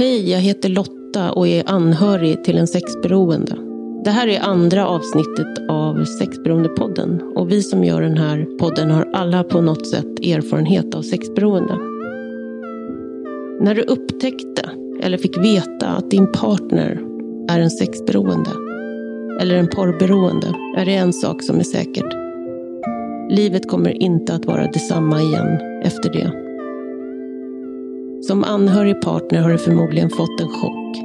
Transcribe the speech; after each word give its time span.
Hej, 0.00 0.30
jag 0.30 0.38
heter 0.38 0.68
Lotta 0.68 1.32
och 1.32 1.48
är 1.48 1.62
anhörig 1.66 2.44
till 2.44 2.58
en 2.58 2.66
sexberoende. 2.66 3.56
Det 4.04 4.10
här 4.10 4.28
är 4.28 4.40
andra 4.40 4.86
avsnittet 4.86 5.68
av 5.68 6.04
Sexberoendepodden 6.04 7.22
och 7.36 7.50
vi 7.50 7.62
som 7.62 7.84
gör 7.84 8.02
den 8.02 8.16
här 8.16 8.58
podden 8.58 8.90
har 8.90 9.10
alla 9.12 9.44
på 9.44 9.60
något 9.60 9.86
sätt 9.86 10.20
erfarenhet 10.20 10.94
av 10.94 11.02
sexberoende. 11.02 11.74
När 13.60 13.74
du 13.74 13.82
upptäckte 13.82 14.70
eller 15.02 15.18
fick 15.18 15.38
veta 15.38 15.88
att 15.88 16.10
din 16.10 16.32
partner 16.32 17.00
är 17.48 17.60
en 17.60 17.70
sexberoende 17.70 18.50
eller 19.40 19.54
en 19.54 19.68
porrberoende 19.68 20.54
är 20.76 20.84
det 20.84 20.94
en 20.94 21.12
sak 21.12 21.42
som 21.42 21.58
är 21.58 21.64
säkert. 21.64 22.14
Livet 23.30 23.68
kommer 23.68 24.02
inte 24.02 24.34
att 24.34 24.44
vara 24.44 24.66
detsamma 24.66 25.20
igen 25.20 25.58
efter 25.82 26.12
det. 26.12 26.49
Som 28.20 28.44
anhörig 28.44 29.00
partner 29.00 29.40
har 29.40 29.50
du 29.50 29.58
förmodligen 29.58 30.10
fått 30.10 30.40
en 30.40 30.48
chock. 30.48 30.96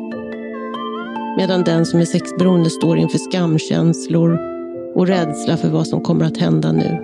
Medan 1.37 1.63
den 1.63 1.85
som 1.85 1.99
är 1.99 2.05
sexberoende 2.05 2.69
står 2.69 2.97
inför 2.97 3.17
skamkänslor 3.17 4.39
och 4.95 5.07
rädsla 5.07 5.57
för 5.57 5.69
vad 5.69 5.87
som 5.87 6.01
kommer 6.01 6.25
att 6.25 6.37
hända 6.37 6.71
nu. 6.71 6.99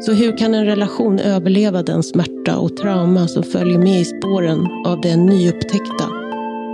Så 0.00 0.12
hur 0.12 0.36
kan 0.36 0.54
en 0.54 0.64
relation 0.64 1.18
överleva 1.18 1.82
den 1.82 2.02
smärta 2.02 2.58
och 2.58 2.76
trauma 2.76 3.28
som 3.28 3.42
följer 3.42 3.78
med 3.78 4.00
i 4.00 4.04
spåren 4.04 4.66
av 4.86 5.00
den 5.00 5.26
nyupptäckta 5.26 6.04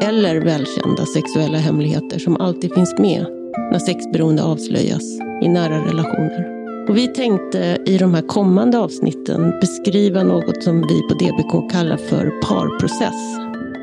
eller 0.02 0.36
välkända 0.36 1.06
sexuella 1.06 1.59
hemligheter 1.59 2.19
som 2.19 2.36
alltid 2.36 2.75
finns 2.75 2.98
med 2.98 3.27
när 3.72 3.78
sexberoende 3.78 4.42
avslöjas 4.42 5.05
i 5.42 5.48
nära 5.48 5.86
relationer? 5.86 6.53
Och 6.88 6.96
vi 6.96 7.08
tänkte 7.08 7.78
i 7.86 7.98
de 7.98 8.14
här 8.14 8.22
kommande 8.22 8.78
avsnitten 8.78 9.50
beskriva 9.60 10.22
något 10.22 10.62
som 10.62 10.82
vi 10.82 11.02
på 11.08 11.14
DBK 11.14 11.72
kallar 11.72 11.96
för 11.96 12.30
parprocess. 12.42 13.38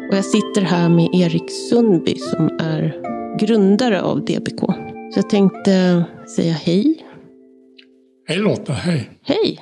Och 0.09 0.17
jag 0.17 0.25
sitter 0.25 0.61
här 0.61 0.89
med 0.89 1.09
Erik 1.13 1.51
Sundby 1.51 2.15
som 2.15 2.49
är 2.59 3.01
grundare 3.39 4.01
av 4.01 4.25
DBK. 4.25 4.59
Så 5.13 5.15
jag 5.15 5.29
tänkte 5.29 6.03
säga 6.35 6.53
hej. 6.53 7.05
Hej 8.27 8.37
Lotta, 8.37 8.73
hej. 8.73 9.09
Hej. 9.23 9.59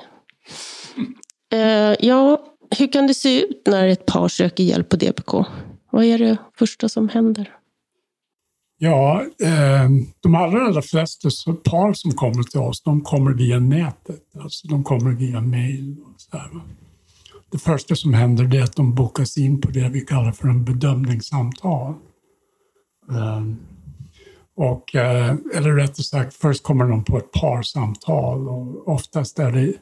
Uh, 1.54 2.06
ja, 2.06 2.44
hur 2.78 2.92
kan 2.92 3.06
det 3.06 3.14
se 3.14 3.42
ut 3.42 3.62
när 3.66 3.88
ett 3.88 4.06
par 4.06 4.28
söker 4.28 4.64
hjälp 4.64 4.88
på 4.88 4.96
DBK? 4.96 5.34
Vad 5.90 6.04
är 6.04 6.18
det 6.18 6.36
första 6.58 6.88
som 6.88 7.08
händer? 7.08 7.59
Ja, 8.82 9.26
eh, 9.42 9.90
de 10.20 10.34
allra, 10.34 10.66
allra 10.66 10.82
flesta 10.82 11.28
par 11.64 11.92
som 11.92 12.12
kommer 12.12 12.42
till 12.42 12.60
oss, 12.60 12.82
de 12.82 13.00
kommer 13.00 13.32
via 13.32 13.58
nätet. 13.58 14.22
Alltså 14.38 14.68
de 14.68 14.84
kommer 14.84 15.10
via 15.10 15.40
mail. 15.40 15.96
Och 16.04 16.20
så 16.20 16.36
här. 16.36 16.50
Det 17.52 17.58
första 17.58 17.94
som 17.94 18.14
händer 18.14 18.54
är 18.54 18.62
att 18.62 18.76
de 18.76 18.94
bokas 18.94 19.38
in 19.38 19.60
på 19.60 19.70
det 19.70 19.88
vi 19.88 20.00
kallar 20.00 20.32
för 20.32 20.48
en 20.48 20.64
bedömningssamtal. 20.64 21.94
Eh, 23.10 23.42
och, 24.56 24.94
eh, 24.94 25.34
eller 25.54 25.72
rättare 25.72 26.04
sagt, 26.04 26.34
först 26.34 26.62
kommer 26.62 26.84
de 26.84 27.04
på 27.04 27.18
ett 27.18 27.32
parsamtal 27.32 28.48
och 28.48 28.88
oftast 28.88 29.38
är 29.38 29.52
det 29.52 29.72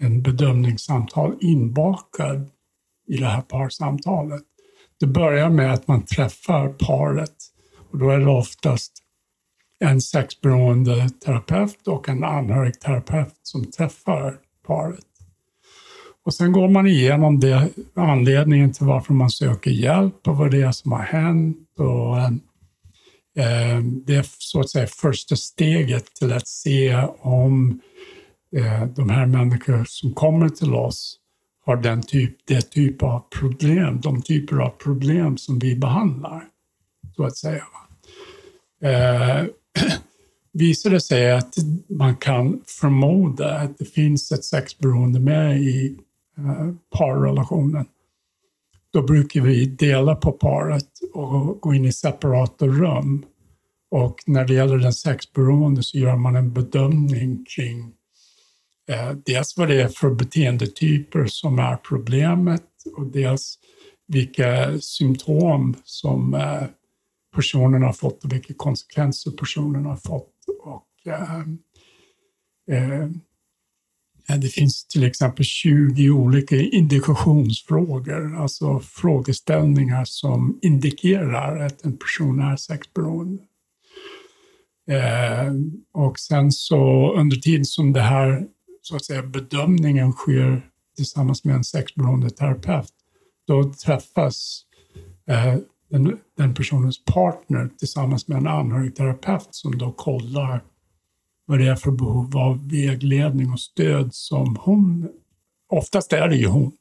en 0.00 0.22
bedömningssamtal 0.22 1.36
inbakad 1.40 2.50
i 3.08 3.16
det 3.16 3.26
här 3.26 3.42
parsamtalet. 3.42 4.42
Det 5.00 5.06
börjar 5.06 5.50
med 5.50 5.72
att 5.72 5.88
man 5.88 6.02
träffar 6.02 6.68
paret 6.68 7.36
och 7.90 7.98
då 7.98 8.10
är 8.10 8.18
det 8.18 8.30
oftast 8.30 8.92
en 9.84 10.00
sexberoende 10.00 11.08
terapeut 11.08 11.88
och 11.88 12.08
en 12.08 12.24
anhörigterapeut 12.24 13.34
som 13.42 13.64
träffar 13.64 14.36
paret. 14.66 15.04
Och 16.24 16.34
sen 16.34 16.52
går 16.52 16.68
man 16.68 16.86
igenom 16.86 17.40
det, 17.40 17.68
anledningen 17.94 18.72
till 18.72 18.86
varför 18.86 19.14
man 19.14 19.30
söker 19.30 19.70
hjälp 19.70 20.28
och 20.28 20.36
vad 20.36 20.50
det 20.50 20.62
är 20.62 20.72
som 20.72 20.92
har 20.92 21.02
hänt. 21.02 21.68
Och, 21.78 22.18
eh, 23.42 23.82
det 24.06 24.14
är 24.14 24.26
så 24.38 24.60
att 24.60 24.70
säga 24.70 24.86
första 24.86 25.36
steget 25.36 26.14
till 26.14 26.32
att 26.32 26.48
se 26.48 26.96
om 27.20 27.80
eh, 28.56 28.84
de 28.84 29.10
här 29.10 29.26
människorna 29.26 29.84
som 29.84 30.14
kommer 30.14 30.48
till 30.48 30.74
oss 30.74 31.18
har 31.64 31.76
den 31.76 32.02
typ, 32.02 32.36
det 32.46 32.70
typ 32.70 33.02
av 33.02 33.24
problem, 33.40 34.00
de 34.00 34.22
typer 34.22 34.56
av 34.56 34.70
problem 34.70 35.36
som 35.36 35.58
vi 35.58 35.76
behandlar. 35.76 36.44
Så 37.18 37.24
att 37.24 37.36
säga. 37.36 37.64
Eh, 38.82 39.44
visar 40.52 40.90
det 40.90 41.00
sig 41.00 41.32
att 41.32 41.54
man 41.88 42.16
kan 42.16 42.60
förmoda 42.66 43.58
att 43.58 43.78
det 43.78 43.84
finns 43.84 44.32
ett 44.32 44.44
sexberoende 44.44 45.20
med 45.20 45.60
i 45.60 45.98
eh, 46.38 46.74
parrelationen, 46.98 47.86
då 48.92 49.02
brukar 49.02 49.40
vi 49.40 49.66
dela 49.66 50.14
på 50.14 50.32
paret 50.32 50.88
och 51.14 51.60
gå 51.60 51.74
in 51.74 51.84
i 51.84 51.92
separata 51.92 52.66
rum. 52.66 53.24
Och 53.90 54.16
när 54.26 54.44
det 54.44 54.54
gäller 54.54 54.78
den 54.78 54.92
sexberoende 54.92 55.82
så 55.82 55.98
gör 55.98 56.16
man 56.16 56.36
en 56.36 56.52
bedömning 56.52 57.44
kring 57.56 57.92
eh, 58.88 59.10
dels 59.26 59.56
vad 59.56 59.68
det 59.68 59.82
är 59.82 59.88
för 59.88 60.10
beteendetyper 60.10 61.26
som 61.26 61.58
är 61.58 61.76
problemet 61.76 62.64
och 62.96 63.06
dels 63.06 63.58
vilka 64.06 64.80
symptom 64.80 65.74
som 65.84 66.34
eh, 66.34 66.62
personen 67.34 67.82
har 67.82 67.92
fått 67.92 68.24
och 68.24 68.32
vilka 68.32 68.54
konsekvenser 68.56 69.30
personen 69.30 69.84
har 69.86 69.96
fått. 69.96 70.34
Och, 70.62 71.12
eh, 71.12 71.40
eh, 72.70 73.02
eh 74.28 74.38
det 74.40 74.48
finns 74.48 74.84
till 74.84 75.04
exempel 75.04 75.44
20 75.44 76.10
olika 76.10 76.56
indikationsfrågor, 76.56 78.36
alltså 78.36 78.80
frågeställningar 78.80 80.04
som 80.04 80.58
indikerar 80.62 81.66
att 81.66 81.84
en 81.84 81.96
person 81.96 82.40
är 82.40 82.56
sexberoende. 82.56 83.42
Eh, 84.90 85.52
och 85.92 86.18
sen 86.18 86.52
så 86.52 87.12
under 87.16 87.36
tiden 87.36 87.64
som 87.64 87.92
det 87.92 88.00
här 88.00 88.46
så 88.82 88.96
att 88.96 89.04
säga, 89.04 89.22
bedömningen 89.22 90.12
sker 90.12 90.70
tillsammans 90.96 91.44
med 91.44 91.54
en 91.54 91.64
sexberoende 91.64 92.30
terapeut, 92.30 92.92
då 93.46 93.72
träffas 93.72 94.62
eh, 95.26 95.56
den, 95.88 96.18
den 96.36 96.54
personens 96.54 97.04
partner 97.04 97.70
tillsammans 97.78 98.28
med 98.28 98.38
en 98.38 98.46
anhörigterapeut 98.46 99.48
som 99.50 99.78
då 99.78 99.92
kollar 99.92 100.64
vad 101.46 101.58
det 101.58 101.66
är 101.66 101.76
för 101.76 101.90
behov 101.90 102.36
av 102.36 102.68
vägledning 102.70 103.52
och 103.52 103.60
stöd 103.60 104.14
som 104.14 104.56
hon, 104.60 105.08
oftast 105.68 106.12
är 106.12 106.28
det 106.28 106.36
ju 106.36 106.46
hon, 106.46 106.72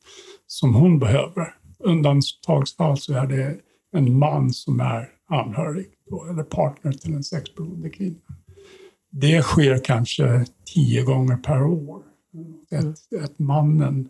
som 0.48 0.76
hon 0.76 1.00
behöver. 1.00 1.56
Undantagsfall 1.80 2.98
så 2.98 3.14
är 3.14 3.28
det 3.28 3.58
en 3.92 4.18
man 4.18 4.54
som 4.54 4.80
är 4.80 5.10
anhörig 5.28 5.88
då, 6.10 6.26
eller 6.26 6.44
partner 6.44 6.92
till 6.92 7.14
en 7.14 7.24
sexberoende 7.24 7.90
kvinna. 7.90 8.20
Det 9.12 9.42
sker 9.42 9.84
kanske 9.84 10.46
tio 10.74 11.04
gånger 11.04 11.38
per 11.38 11.64
år. 11.64 12.02
Att, 12.72 12.82
mm. 13.12 13.24
att, 13.24 13.40
mannen, 13.40 14.10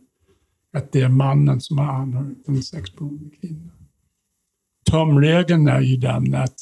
att 0.74 0.91
det 0.91 1.02
är 1.02 1.09
mannen 1.09 1.62
som 1.62 1.79
är 1.79 1.84
anhörig 1.84 2.46
till 2.46 2.56
en 2.56 2.64
sexberoende 2.64 3.35
kvinna 3.35 3.77
tumregeln 4.92 5.68
är 5.68 5.81
ju 5.81 5.98
den 5.98 6.36
att 6.36 6.56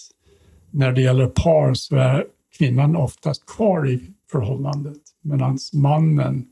när 0.72 0.92
det 0.92 1.02
gäller 1.02 1.28
par 1.28 1.74
så 1.74 1.96
är 1.96 2.26
kvinnan 2.58 2.96
oftast 2.96 3.46
kvar 3.46 3.90
i 3.90 4.02
förhållandet 4.32 4.98
medan 5.22 5.58
mannen, 5.74 6.46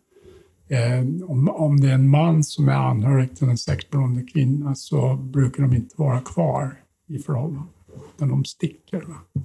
eh, 0.67 1.29
om, 1.29 1.49
om 1.49 1.79
det 1.79 1.89
är 1.89 1.93
en 1.93 2.09
man 2.09 2.43
som 2.43 2.69
är 2.69 2.73
anhörig 2.73 3.35
till 3.35 3.49
en 3.49 3.57
sexberoende 3.57 4.23
kvinna 4.23 4.75
så 4.75 5.15
brukar 5.15 5.63
de 5.63 5.75
inte 5.75 5.95
vara 5.97 6.19
kvar 6.21 6.75
i 7.07 7.19
förhållandet, 7.19 7.75
utan 8.15 8.29
de 8.29 8.45
sticker. 8.45 9.01
Va? 9.01 9.43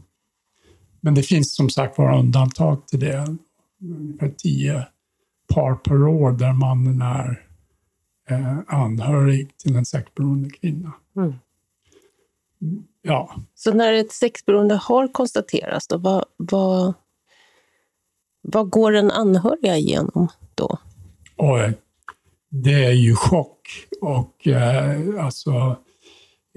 Men 1.01 1.15
det 1.15 1.23
finns 1.23 1.55
som 1.55 1.71
sagt 1.71 1.99
vara 1.99 2.19
undantag 2.19 2.87
till 2.87 3.01
det. 3.01 3.37
Ungefär 3.81 4.35
tio 4.37 4.87
par 5.55 5.75
per 5.75 6.03
år 6.03 6.33
där 6.33 6.53
mannen 6.53 7.03
är 7.03 7.47
eh, 8.29 8.59
anhörig 8.67 9.57
till 9.57 9.77
en 9.77 9.85
sexberoende 9.85 10.51
kvinna. 10.51 10.93
Mm. 11.17 11.35
Ja. 13.03 13.35
Så 13.55 13.75
när 13.75 13.93
ett 13.93 14.13
sexberoende 14.13 14.75
har 14.75 15.09
konstaterats, 15.09 15.89
då, 15.89 15.99
vad, 15.99 16.25
vad, 16.37 16.95
vad 18.43 18.71
går 18.71 18.93
den 18.93 19.11
anhöriga 19.11 19.77
igenom 19.77 20.29
då? 20.55 20.79
Oj, 21.37 21.73
det 22.51 22.85
är 22.85 22.93
ju 22.93 23.15
chock. 23.15 23.69
Och 24.01 24.47
eh, 24.47 25.25
alltså, 25.25 25.77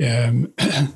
eh, 0.01 0.33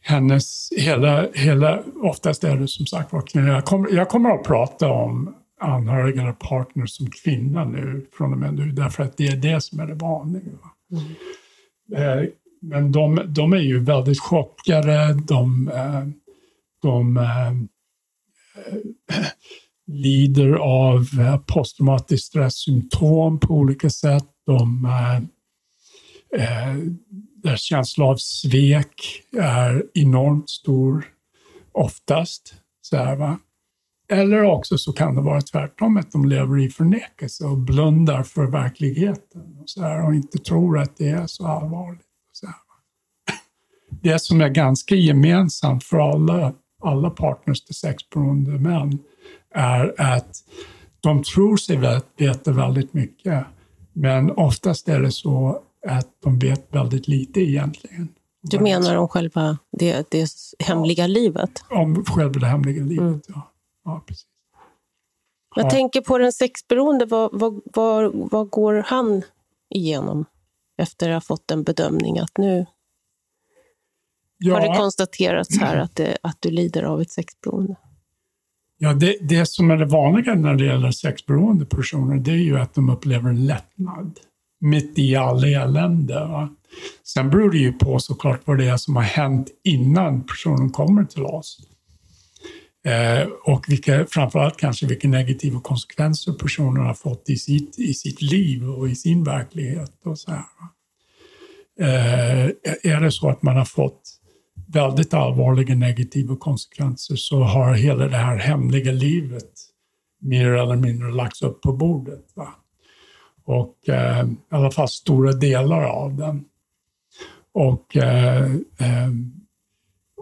hennes 0.00 0.72
hela, 0.76 1.28
hela, 1.34 1.82
oftast 2.02 2.44
är 2.44 2.56
det 2.56 2.68
som 2.68 2.86
sagt 2.86 3.12
var 3.12 3.20
kvinnor. 3.20 3.48
Jag 3.48 3.64
kommer, 3.64 3.90
jag 3.92 4.08
kommer 4.08 4.30
att 4.30 4.44
prata 4.44 4.88
om 4.88 5.34
anhöriga 5.60 6.22
eller 6.22 6.32
partner 6.32 6.86
som 6.86 7.10
kvinna 7.10 7.64
nu 7.64 8.06
från 8.12 8.32
och 8.32 8.38
med 8.38 8.54
nu, 8.54 8.72
därför 8.72 9.02
att 9.02 9.16
det 9.16 9.26
är 9.26 9.36
det 9.36 9.60
som 9.60 9.80
är 9.80 9.86
det 9.86 9.94
vanliga. 9.94 10.58
Mm. 10.90 12.22
Eh, 12.22 12.28
men 12.60 12.92
de, 12.92 13.20
de 13.28 13.52
är 13.52 13.60
ju 13.60 13.78
väldigt 13.78 14.20
chockade. 14.20 15.14
De, 15.14 15.68
eh, 15.68 16.06
de 16.82 17.16
äh, 17.16 17.52
lider 19.86 20.52
av 20.52 21.06
eh, 21.20 21.38
posttraumatiskt 21.54 22.26
stresssymptom 22.26 23.40
på 23.40 23.54
olika 23.54 23.90
sätt. 23.90 24.26
De, 24.46 24.84
äh, 24.84 26.76
deras 27.42 27.60
känsla 27.60 28.04
av 28.04 28.16
svek 28.16 29.22
är 29.36 29.84
enormt 29.94 30.50
stor, 30.50 31.04
oftast. 31.72 32.54
Så 32.80 32.96
här, 32.96 33.16
va? 33.16 33.38
Eller 34.08 34.42
också 34.42 34.78
så 34.78 34.92
kan 34.92 35.14
det 35.14 35.20
vara 35.20 35.40
tvärtom, 35.40 35.96
att 35.96 36.12
de 36.12 36.24
lever 36.24 36.58
i 36.58 36.68
förnekelse 36.68 37.44
och 37.44 37.58
blundar 37.58 38.22
för 38.22 38.46
verkligheten 38.46 39.56
och, 39.62 39.70
så 39.70 39.82
här, 39.82 40.06
och 40.06 40.14
inte 40.14 40.38
tror 40.38 40.78
att 40.78 40.96
det 40.96 41.08
är 41.08 41.26
så 41.26 41.46
allvarligt. 41.46 42.05
Det 43.88 44.18
som 44.18 44.40
är 44.40 44.48
ganska 44.48 44.94
gemensamt 44.94 45.84
för 45.84 46.12
alla, 46.12 46.52
alla 46.82 47.10
partners 47.10 47.64
till 47.64 47.74
sexberoende 47.74 48.50
män 48.50 48.98
är 49.54 49.94
att 50.00 50.36
de 51.00 51.22
tror 51.22 51.56
sig 51.56 52.00
veta 52.16 52.52
väldigt 52.52 52.94
mycket, 52.94 53.44
men 53.92 54.30
oftast 54.30 54.88
är 54.88 55.00
det 55.00 55.12
så 55.12 55.62
att 55.86 56.08
de 56.22 56.38
vet 56.38 56.74
väldigt 56.74 57.08
lite 57.08 57.40
egentligen. 57.40 58.08
Du 58.42 58.60
menar 58.60 58.96
om 58.96 59.08
själva 59.08 59.58
det, 59.72 60.10
det 60.10 60.28
hemliga 60.58 61.02
ja, 61.04 61.08
livet? 61.08 61.50
Om 61.70 62.04
själva 62.04 62.40
det 62.40 62.46
hemliga 62.46 62.84
livet, 62.84 63.00
mm. 63.00 63.20
ja. 63.28 63.52
ja. 63.84 64.04
precis. 64.06 64.26
Jag 65.54 65.64
ja. 65.64 65.70
tänker 65.70 66.00
på 66.00 66.18
den 66.18 66.32
sexberoende, 66.32 67.06
vad, 67.06 67.30
vad, 67.32 67.60
vad, 67.64 68.12
vad 68.14 68.50
går 68.50 68.84
han 68.86 69.22
igenom 69.70 70.24
efter 70.78 71.08
att 71.08 71.14
ha 71.14 71.20
fått 71.20 71.50
en 71.50 71.62
bedömning 71.62 72.18
att 72.18 72.38
nu 72.38 72.66
ja. 74.38 74.54
har 74.54 74.68
det 74.68 74.78
konstaterats 74.78 75.58
här 75.58 75.76
att, 75.76 75.96
det, 75.96 76.18
att 76.22 76.36
du 76.40 76.50
lider 76.50 76.82
av 76.82 77.00
ett 77.00 77.10
sexberoende? 77.10 77.76
Ja, 78.78 78.92
det, 78.92 79.16
det 79.20 79.46
som 79.46 79.70
är 79.70 79.76
det 79.76 79.84
vanliga 79.84 80.34
när 80.34 80.54
det 80.54 80.64
gäller 80.64 80.90
sexberoende 80.90 81.66
personer, 81.66 82.16
det 82.16 82.30
är 82.30 82.34
ju 82.34 82.58
att 82.58 82.74
de 82.74 82.90
upplever 82.90 83.30
en 83.30 83.46
lättnad 83.46 84.20
mitt 84.60 84.98
i 84.98 85.16
all 85.16 85.44
elände. 85.44 86.14
Va? 86.14 86.48
Sen 87.04 87.30
beror 87.30 87.50
det 87.50 87.58
ju 87.58 87.72
på 87.72 87.98
såklart 87.98 88.40
vad 88.44 88.58
det 88.58 88.64
är 88.64 88.76
som 88.76 88.96
har 88.96 89.02
hänt 89.02 89.48
innan 89.64 90.26
personen 90.26 90.70
kommer 90.70 91.04
till 91.04 91.24
oss. 91.24 91.58
Eh, 92.84 93.28
och 93.44 93.64
vilka, 93.68 94.06
framförallt 94.06 94.56
kanske 94.56 94.86
vilka 94.86 95.08
negativa 95.08 95.60
konsekvenser 95.60 96.32
personen 96.32 96.86
har 96.86 96.94
fått 96.94 97.28
i 97.28 97.36
sitt, 97.36 97.78
i 97.78 97.94
sitt 97.94 98.22
liv 98.22 98.70
och 98.70 98.88
i 98.88 98.94
sin 98.94 99.24
verklighet. 99.24 99.92
Och 100.04 100.18
så 100.18 100.30
här. 100.30 100.44
Eh, 101.80 102.44
är 102.82 103.00
det 103.00 103.12
så 103.12 103.28
att 103.28 103.42
man 103.42 103.56
har 103.56 103.64
fått 103.64 104.02
väldigt 104.66 105.14
allvarliga 105.14 105.74
negativa 105.74 106.36
konsekvenser 106.36 107.16
så 107.16 107.42
har 107.42 107.74
hela 107.74 108.08
det 108.08 108.16
här 108.16 108.36
hemliga 108.36 108.92
livet 108.92 109.52
mer 110.18 110.48
eller 110.48 110.76
mindre 110.76 111.12
lagts 111.12 111.42
upp 111.42 111.62
på 111.62 111.72
bordet. 111.72 112.26
Va? 112.34 112.48
Och 113.44 113.88
eh, 113.88 114.26
i 114.26 114.36
alla 114.48 114.70
fall 114.70 114.88
stora 114.88 115.32
delar 115.32 115.82
av 115.82 116.14
den. 116.14 116.44
Och 117.52 117.96
eh, 117.96 118.44
eh, 118.78 119.10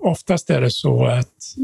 oftast 0.03 0.51
är 0.51 0.61
det 0.61 0.71
så 0.71 1.07
att 1.07 1.57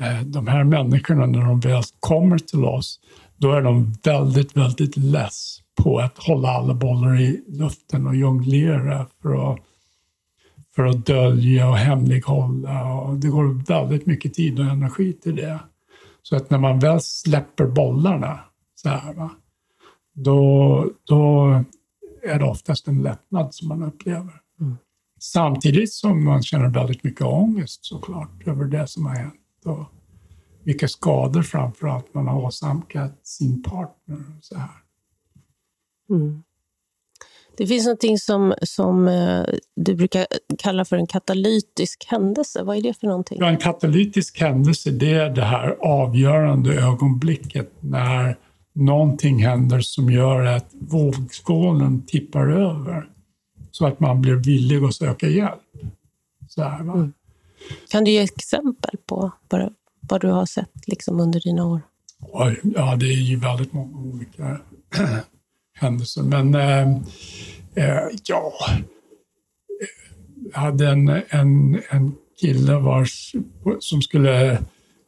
eh, 0.00 0.20
de 0.20 0.46
här 0.46 0.64
människorna, 0.64 1.26
när 1.26 1.40
de 1.40 1.60
väl 1.60 1.82
kommer 2.00 2.38
till 2.38 2.64
oss, 2.64 3.00
då 3.36 3.52
är 3.52 3.62
de 3.62 3.94
väldigt, 4.04 4.56
väldigt 4.56 4.96
less 4.96 5.58
på 5.82 5.98
att 5.98 6.18
hålla 6.18 6.48
alla 6.48 6.74
bollar 6.74 7.20
i 7.20 7.44
luften 7.48 8.06
och 8.06 8.16
jonglera 8.16 9.06
för 9.22 9.52
att, 9.52 9.60
för 10.78 10.86
att 10.86 11.06
dölja 11.06 11.68
och 11.68 11.76
hemlighålla. 11.76 12.94
Och 12.94 13.16
det 13.16 13.28
går 13.28 13.64
väldigt 13.66 14.06
mycket 14.06 14.34
tid 14.34 14.60
och 14.60 14.66
energi 14.66 15.12
till 15.12 15.36
det. 15.36 15.60
Så 16.22 16.36
att 16.36 16.50
när 16.50 16.58
man 16.58 16.78
väl 16.78 17.00
släpper 17.00 17.66
bollarna, 17.66 18.40
så 18.74 18.88
här, 18.88 19.14
va, 19.14 19.30
då, 20.12 20.90
då 21.04 21.46
är 22.22 22.38
det 22.38 22.44
oftast 22.44 22.88
en 22.88 23.02
lättnad 23.02 23.54
som 23.54 23.68
man 23.68 23.82
upplever. 23.82 24.40
Mm. 24.60 24.76
Samtidigt 25.20 25.92
som 25.92 26.24
man 26.24 26.42
känner 26.42 26.68
väldigt 26.68 27.04
mycket 27.04 27.26
ångest 27.26 27.84
såklart 27.84 28.46
över 28.46 28.64
det 28.64 28.86
som 28.86 29.06
har 29.06 29.14
hänt 29.14 29.64
och 29.64 29.84
vilka 30.64 30.88
skador 30.88 31.42
framförallt 31.42 32.14
man 32.14 32.26
har 32.26 32.40
åsamkat 32.40 33.26
sin 33.26 33.62
partner. 33.62 34.16
Och 34.16 34.44
så 34.44 34.58
här. 34.58 34.82
Mm. 36.10 36.42
Det 37.58 37.66
finns 37.66 37.84
någonting 37.84 38.18
som, 38.18 38.54
som 38.62 39.08
eh, 39.08 39.44
du 39.76 39.94
brukar 39.94 40.26
kalla 40.58 40.84
för 40.84 40.96
en 40.96 41.06
katalytisk 41.06 42.04
händelse. 42.08 42.62
Vad 42.62 42.76
är 42.76 42.82
det 42.82 43.00
för 43.00 43.06
någonting? 43.06 43.38
Ja, 43.40 43.48
en 43.48 43.56
katalytisk 43.56 44.40
händelse 44.40 44.90
det 44.90 45.12
är 45.12 45.30
det 45.30 45.44
här 45.44 45.76
avgörande 45.80 46.74
ögonblicket 46.74 47.72
när 47.80 48.36
någonting 48.72 49.44
händer 49.44 49.80
som 49.80 50.10
gör 50.10 50.44
att 50.44 50.66
vågskålen 50.72 52.02
tippar 52.06 52.48
över 52.48 53.08
så 53.70 53.86
att 53.86 54.00
man 54.00 54.20
blir 54.20 54.34
villig 54.34 54.84
att 54.84 54.94
söka 54.94 55.28
hjälp. 55.28 55.60
Så 56.48 56.62
här, 56.62 56.80
mm. 56.80 57.12
Kan 57.90 58.04
du 58.04 58.10
ge 58.10 58.20
exempel 58.20 58.96
på 59.06 59.32
vad, 59.48 59.74
vad 60.00 60.20
du 60.20 60.28
har 60.28 60.46
sett 60.46 60.88
liksom 60.88 61.20
under 61.20 61.40
dina 61.40 61.66
år? 61.66 61.80
Oj, 62.20 62.60
ja, 62.62 62.96
det 62.96 63.06
är 63.06 63.22
ju 63.22 63.36
väldigt 63.36 63.72
många 63.72 63.98
olika 63.98 64.60
händelser. 65.78 66.22
Men 66.22 66.54
eh, 66.54 66.88
eh, 67.74 68.04
ja, 68.24 68.52
jag 70.52 70.60
hade 70.60 70.88
en, 70.88 71.08
en, 71.28 71.82
en 71.90 72.14
kille 72.40 72.78
vars, 72.78 73.34
som 73.78 74.02
skulle 74.02 74.58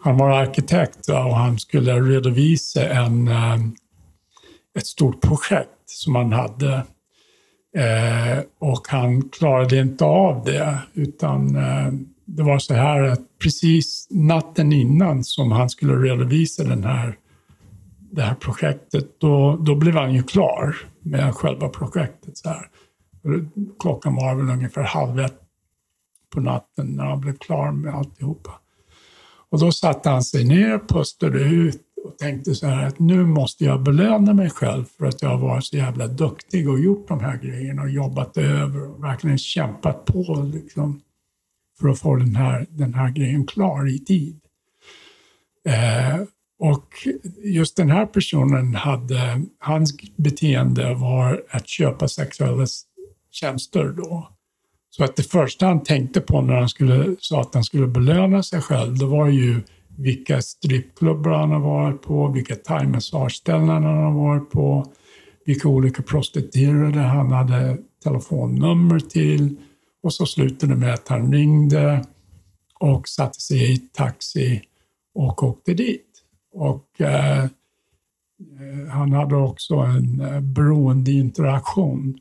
han 0.03 0.17
var 0.17 0.31
arkitekt 0.31 1.09
och 1.09 1.37
han 1.37 1.59
skulle 1.59 2.01
redovisa 2.01 2.89
en, 2.89 3.29
eh, 3.29 3.59
ett 4.79 4.87
stort 4.87 5.21
projekt 5.21 5.71
som 5.87 6.15
han 6.15 6.33
hade. 6.33 6.75
Eh, 7.77 8.39
och 8.59 8.87
han 8.89 9.23
klarade 9.23 9.77
inte 9.77 10.05
av 10.05 10.45
det, 10.45 10.79
utan 10.95 11.57
eh, 11.57 11.93
det 12.25 12.43
var 12.43 12.59
så 12.59 12.75
här 12.75 13.03
att 13.03 13.21
precis 13.43 14.07
natten 14.11 14.73
innan 14.73 15.25
som 15.25 15.53
han 15.53 15.71
skulle 15.71 15.95
redovisa 15.95 16.65
den 16.65 16.85
här, 16.85 17.17
det 18.11 18.23
här 18.23 18.35
projektet, 18.35 19.21
då, 19.21 19.57
då 19.57 19.75
blev 19.75 19.95
han 19.95 20.15
ju 20.15 20.23
klar 20.23 20.77
med 21.01 21.35
själva 21.35 21.69
projektet. 21.69 22.37
Så 22.39 22.49
här. 22.49 22.69
Klockan 23.81 24.15
var 24.15 24.35
väl 24.35 24.51
ungefär 24.51 24.83
halv 24.83 25.21
ett 25.21 25.41
på 26.35 26.41
natten 26.41 26.87
när 26.87 27.05
han 27.05 27.21
blev 27.21 27.37
klar 27.37 27.73
med 27.73 27.95
alltihopa. 27.95 28.51
Och 29.51 29.61
då 29.61 29.73
satte 29.73 30.11
han 30.11 30.23
sig 30.23 30.45
ner, 30.45 30.79
pustade 30.89 31.41
ut 31.41 31.83
och 32.05 32.19
tänkte 32.19 32.55
så 32.55 32.67
här 32.67 32.87
att 32.87 32.99
nu 32.99 33.25
måste 33.25 33.65
jag 33.65 33.83
belöna 33.83 34.35
mig 34.35 34.51
själv 34.51 34.85
för 34.85 35.07
att 35.07 35.23
jag 35.23 35.29
har 35.29 35.39
varit 35.39 35.65
så 35.65 35.77
jävla 35.77 36.07
duktig 36.07 36.69
och 36.69 36.81
gjort 36.81 37.09
de 37.09 37.21
här 37.21 37.37
grejerna 37.37 37.83
och 37.83 37.91
jobbat 37.91 38.37
över 38.37 38.91
och 38.91 39.05
verkligen 39.05 39.39
kämpat 39.39 40.05
på 40.05 40.51
liksom, 40.55 41.01
för 41.81 41.89
att 41.89 41.99
få 41.99 42.17
den 42.17 42.37
här, 42.37 42.67
den 42.71 42.95
här 42.95 43.11
grejen 43.11 43.47
klar 43.47 43.89
i 43.89 43.99
tid. 43.99 44.41
Eh, 45.65 46.21
och 46.61 47.09
just 47.45 47.77
den 47.77 47.91
här 47.91 48.07
personen 48.07 48.75
hade, 48.75 49.43
hans 49.59 49.95
beteende 50.17 50.95
var 50.95 51.43
att 51.51 51.69
köpa 51.69 52.09
sexuella 52.09 52.67
tjänster 53.31 53.85
då. 53.97 54.29
Så 54.91 55.05
att 55.05 55.17
det 55.17 55.23
första 55.23 55.67
han 55.67 55.83
tänkte 55.83 56.21
på 56.21 56.41
när 56.41 56.55
han 56.55 56.69
skulle, 56.69 57.17
sa 57.19 57.41
att 57.41 57.55
han 57.55 57.65
skulle 57.65 57.87
belöna 57.87 58.43
sig 58.43 58.61
själv, 58.61 58.99
det 58.99 59.07
var 59.07 59.29
ju 59.29 59.61
vilka 59.99 60.43
strippklubbar 60.43 61.31
han 61.31 61.51
har 61.51 61.61
varit 61.61 62.03
på, 62.03 62.29
vilka 62.29 62.55
thaimassageställen 62.55 63.69
han 63.69 63.85
har 63.85 64.13
varit 64.13 64.51
på, 64.51 64.93
vilka 65.45 65.69
olika 65.69 66.03
prostituerade 66.03 67.01
han 67.01 67.33
hade 67.33 67.79
telefonnummer 68.05 69.01
till. 69.01 69.57
Och 70.03 70.13
så 70.13 70.27
slutade 70.27 70.75
det 70.75 70.81
med 70.81 70.95
att 70.95 71.09
han 71.09 71.33
ringde 71.33 72.05
och 72.81 73.09
satte 73.09 73.41
sig 73.41 73.73
i 73.73 73.79
taxi 73.79 74.63
och 75.15 75.43
åkte 75.43 75.75
dit. 75.75 76.10
Och 76.53 77.01
eh, 77.01 77.47
han 78.91 79.13
hade 79.13 79.37
också 79.37 79.75
en 79.75 80.21
eh, 80.21 80.41
beroendeinteraktion 80.41 82.19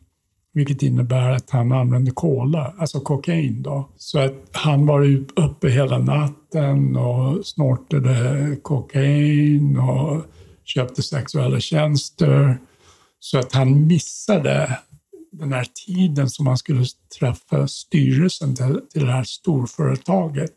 vilket 0.54 0.82
innebär 0.82 1.32
att 1.32 1.50
han 1.50 1.72
använde 1.72 2.12
kola, 2.12 2.74
alltså 2.78 3.00
kokain. 3.00 3.62
Då. 3.64 3.90
Så 3.98 4.20
att 4.20 4.50
han 4.52 4.86
var 4.86 5.26
uppe 5.36 5.70
hela 5.70 5.98
natten 5.98 6.96
och 6.96 7.46
snortade 7.46 8.56
kokain 8.62 9.78
och 9.78 10.24
köpte 10.64 11.04
sexuella 11.04 11.60
tjänster. 11.60 12.58
Så 13.20 13.40
att 13.40 13.54
han 13.54 13.88
missade 13.88 14.80
den 15.32 15.54
här 15.54 15.68
tiden 15.86 16.30
som 16.30 16.48
han 16.48 16.58
skulle 16.58 16.86
träffa 17.20 17.68
styrelsen 17.68 18.56
till, 18.56 18.82
till 18.94 19.06
det 19.06 19.12
här 19.12 19.24
storföretaget. 19.24 20.54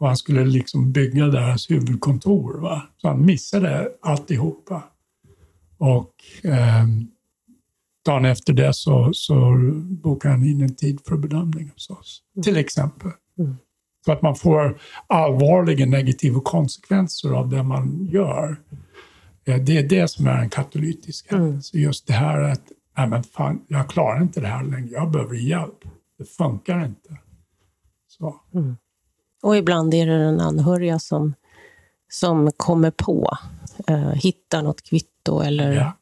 Och 0.00 0.06
han 0.06 0.16
skulle 0.16 0.44
liksom 0.44 0.92
bygga 0.92 1.26
deras 1.26 1.70
huvudkontor. 1.70 2.60
Va? 2.60 2.82
Så 2.96 3.08
han 3.08 3.26
missade 3.26 3.88
alltihopa. 4.00 4.82
Och 5.78 6.14
eh, 6.42 6.86
dagen 8.04 8.24
efter 8.24 8.52
det 8.52 8.74
så, 8.74 9.10
så 9.12 9.54
bokar 10.02 10.30
han 10.30 10.44
in 10.44 10.60
en 10.60 10.74
tid 10.74 11.00
för 11.06 11.16
bedömning 11.16 11.70
hos 11.74 11.90
oss, 11.90 12.22
mm. 12.36 12.42
till 12.42 12.56
exempel. 12.56 13.10
Mm. 13.38 13.56
Så 14.04 14.12
att 14.12 14.22
man 14.22 14.36
får 14.36 14.80
allvarliga 15.06 15.86
negativa 15.86 16.40
konsekvenser 16.40 17.30
av 17.30 17.48
det 17.48 17.62
man 17.62 18.08
gör. 18.10 18.56
Eh, 19.44 19.56
det 19.62 19.78
är 19.78 19.88
det 19.88 20.08
som 20.08 20.26
är 20.26 20.38
en 20.38 20.50
katalytisk 20.50 21.30
händelse. 21.30 21.76
Mm. 21.76 21.84
Just 21.84 22.06
det 22.06 22.12
här 22.12 22.40
att 22.40 22.72
nej 22.96 23.08
men 23.08 23.22
fan, 23.22 23.64
jag 23.68 23.88
klarar 23.88 24.22
inte 24.22 24.40
det 24.40 24.46
här 24.46 24.64
längre, 24.64 24.88
jag 24.90 25.10
behöver 25.10 25.34
hjälp. 25.34 25.84
Det 26.18 26.24
funkar 26.24 26.84
inte. 26.84 27.18
Så. 28.08 28.40
Mm. 28.54 28.76
Och 29.42 29.56
ibland 29.56 29.94
är 29.94 30.06
det 30.06 30.18
den 30.18 30.40
anhöriga 30.40 30.98
som, 30.98 31.34
som 32.12 32.50
kommer 32.56 32.90
på, 32.90 33.38
eh, 33.86 34.10
hittar 34.10 34.62
något 34.62 34.82
kvitto 34.82 35.40
eller 35.40 35.72
ja. 35.72 35.92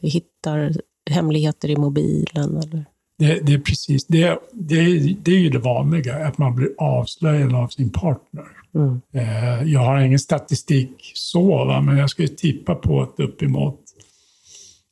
hittar 0.00 0.72
hemligheter 1.10 1.70
i 1.70 1.76
mobilen. 1.76 2.56
Eller? 2.56 2.84
Det, 3.18 3.40
det 3.46 3.52
är 3.52 3.58
precis, 3.58 4.06
det, 4.06 4.38
det, 4.52 4.98
det 5.24 5.30
är 5.30 5.38
ju 5.38 5.50
det 5.50 5.58
vanliga, 5.58 6.26
att 6.26 6.38
man 6.38 6.54
blir 6.54 6.70
avslöjad 6.78 7.54
av 7.54 7.68
sin 7.68 7.90
partner. 7.90 8.46
Mm. 8.74 9.00
Eh, 9.12 9.72
jag 9.72 9.80
har 9.80 10.00
ingen 10.00 10.18
statistik 10.18 11.12
så, 11.14 11.64
va? 11.64 11.80
men 11.80 11.96
jag 11.96 12.10
skulle 12.10 12.28
tippa 12.28 12.74
på 12.74 13.02
att 13.02 13.20
uppemot 13.20 13.80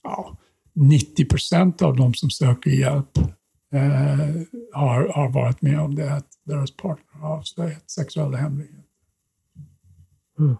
ja, 0.02 0.36
90 0.74 1.24
procent 1.24 1.82
av 1.82 1.96
de 1.96 2.14
som 2.14 2.30
söker 2.30 2.70
hjälp 2.70 3.18
eh, 3.72 4.28
har, 4.72 5.08
har 5.08 5.28
varit 5.28 5.62
med 5.62 5.80
om 5.80 5.94
det, 5.94 6.14
att 6.14 6.26
deras 6.44 6.76
partner 6.76 7.20
har 7.20 7.36
avslöjat 7.36 7.90
sexuella 7.90 8.36
hemligheter. 8.36 8.84
Mm. 10.38 10.56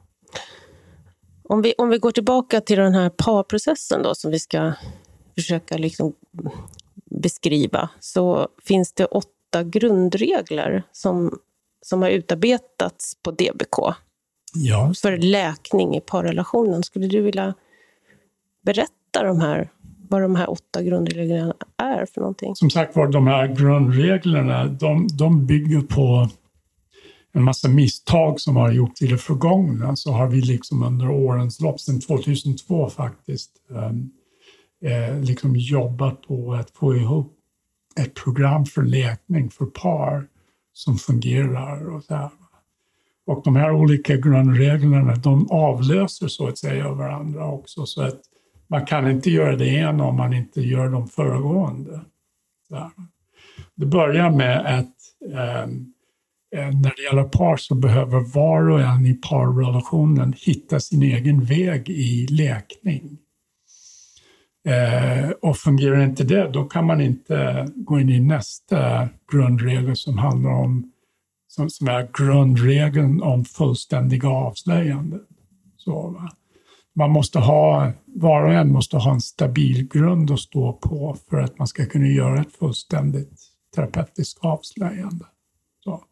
Om, 1.42 1.62
vi, 1.62 1.74
om 1.78 1.88
vi 1.88 1.98
går 1.98 2.10
tillbaka 2.10 2.60
till 2.60 2.78
den 2.78 2.94
här 2.94 3.10
parprocessen 3.10 4.02
då, 4.02 4.14
som 4.14 4.30
vi 4.30 4.38
ska 4.38 4.72
försöka 5.34 5.76
liksom 5.76 6.12
beskriva, 7.20 7.90
så 8.00 8.48
finns 8.64 8.92
det 8.92 9.06
åtta 9.06 9.62
grundregler 9.64 10.82
som, 10.92 11.38
som 11.80 12.02
har 12.02 12.08
utarbetats 12.08 13.14
på 13.22 13.30
DBK 13.30 13.78
ja. 14.54 14.92
för 15.02 15.16
läkning 15.16 15.96
i 15.96 16.00
parrelationen. 16.00 16.82
Skulle 16.82 17.06
du 17.06 17.20
vilja 17.20 17.54
berätta 18.62 19.22
de 19.22 19.40
här, 19.40 19.70
vad 20.12 20.22
de 20.22 20.36
här 20.36 20.50
åtta 20.50 20.82
grundreglerna 20.82 21.54
är 21.76 22.06
för 22.06 22.20
någonting? 22.20 22.56
Som 22.56 22.70
sagt 22.70 22.96
var, 22.96 23.08
de 23.08 23.26
här 23.26 23.46
grundreglerna, 23.46 24.66
de, 24.66 25.08
de 25.18 25.46
bygger 25.46 25.80
på 25.80 26.28
en 27.32 27.42
massa 27.42 27.68
misstag 27.68 28.40
som 28.40 28.56
har 28.56 28.72
gjorts 28.72 29.02
i 29.02 29.06
det 29.06 29.18
förgångna, 29.18 29.96
så 29.96 30.12
har 30.12 30.28
vi 30.28 30.40
liksom 30.40 30.82
under 30.82 31.10
årens 31.10 31.60
lopp, 31.60 31.80
sedan 31.80 32.00
2002 32.00 32.88
faktiskt, 32.90 33.50
ehm, 33.70 34.10
eh, 34.84 35.20
liksom 35.20 35.56
jobbat 35.56 36.22
på 36.22 36.54
att 36.54 36.70
få 36.70 36.96
ihop 36.96 37.32
ett 38.00 38.14
program 38.14 38.64
för 38.64 38.82
läkning 38.82 39.50
för 39.50 39.66
par 39.66 40.26
som 40.72 40.96
fungerar. 40.96 41.94
Och, 41.94 42.04
så 42.04 42.14
här. 42.14 42.30
och 43.26 43.42
de 43.44 43.56
här 43.56 43.72
olika 43.72 44.16
grundreglerna 44.16 45.14
de 45.14 45.50
avlöser 45.50 46.28
så 46.28 46.48
att 46.48 46.58
säga 46.58 46.92
varandra 46.92 47.46
också. 47.46 47.86
Så 47.86 48.02
att 48.02 48.20
man 48.72 48.86
kan 48.86 49.10
inte 49.10 49.30
göra 49.30 49.56
det 49.56 49.68
ena 49.68 50.04
om 50.04 50.16
man 50.16 50.32
inte 50.32 50.60
gör 50.60 50.88
de 50.88 51.08
föregående. 51.08 52.00
Så 52.68 52.90
Det 53.74 53.86
börjar 53.86 54.30
med 54.30 54.78
att 54.78 54.96
eh, 55.32 55.66
när 56.54 56.96
det 56.96 57.02
gäller 57.02 57.24
par 57.24 57.56
så 57.56 57.74
behöver 57.74 58.20
var 58.20 58.70
och 58.70 58.80
en 58.80 59.06
i 59.06 59.14
parrelationen 59.14 60.34
hitta 60.36 60.80
sin 60.80 61.02
egen 61.02 61.44
väg 61.44 61.88
i 61.88 62.26
läkning. 62.26 63.18
Eh, 64.68 65.30
och 65.30 65.56
fungerar 65.56 66.04
inte 66.04 66.24
det, 66.24 66.48
då 66.48 66.64
kan 66.64 66.86
man 66.86 67.00
inte 67.00 67.68
gå 67.74 68.00
in 68.00 68.08
i 68.08 68.20
nästa 68.20 69.08
grundregel 69.32 69.96
som 69.96 70.18
handlar 70.18 70.50
om, 70.50 70.92
som, 71.48 71.70
som 71.70 71.88
är 71.88 72.08
grundregeln 72.18 73.22
om 73.22 73.44
fullständiga 73.44 74.28
avslöjanden. 74.28 75.20
Så, 75.76 76.08
va? 76.08 76.30
Man 76.94 77.10
måste 77.10 77.38
ha, 77.38 77.92
var 78.06 78.42
och 78.42 78.52
en 78.52 78.72
måste 78.72 78.96
ha 78.96 79.12
en 79.12 79.20
stabil 79.20 79.88
grund 79.88 80.30
att 80.30 80.40
stå 80.40 80.72
på 80.72 81.16
för 81.30 81.40
att 81.40 81.58
man 81.58 81.66
ska 81.66 81.86
kunna 81.86 82.06
göra 82.06 82.40
ett 82.40 82.52
fullständigt 82.52 83.40
terapeutiskt 83.74 84.44
avslöjande. 84.44 85.24
Så. 85.84 86.04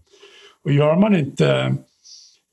Och 0.64 0.72
gör 0.72 0.96
man 0.96 1.16
inte, 1.16 1.76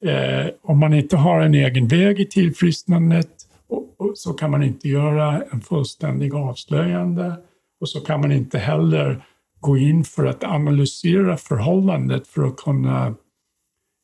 eh, 0.05 0.47
om 0.63 0.79
man 0.79 0.93
inte 0.93 1.17
har 1.17 1.41
en 1.41 1.53
egen 1.53 1.87
väg 1.87 2.19
i 2.19 2.25
tillfrisknandet 2.25 3.31
och, 3.67 3.95
och 3.97 4.17
så 4.17 4.33
kan 4.33 4.51
man 4.51 4.63
inte 4.63 4.89
göra 4.89 5.43
en 5.51 5.61
fullständig 5.61 6.33
avslöjande 6.33 7.35
och 7.81 7.89
så 7.89 7.99
kan 7.99 8.21
man 8.21 8.31
inte 8.31 8.57
heller 8.59 9.23
gå 9.59 9.77
in 9.77 10.03
för 10.03 10.25
att 10.25 10.43
analysera 10.43 11.37
förhållandet 11.37 12.27
för 12.27 12.47
att 12.47 12.57
kunna 12.57 13.15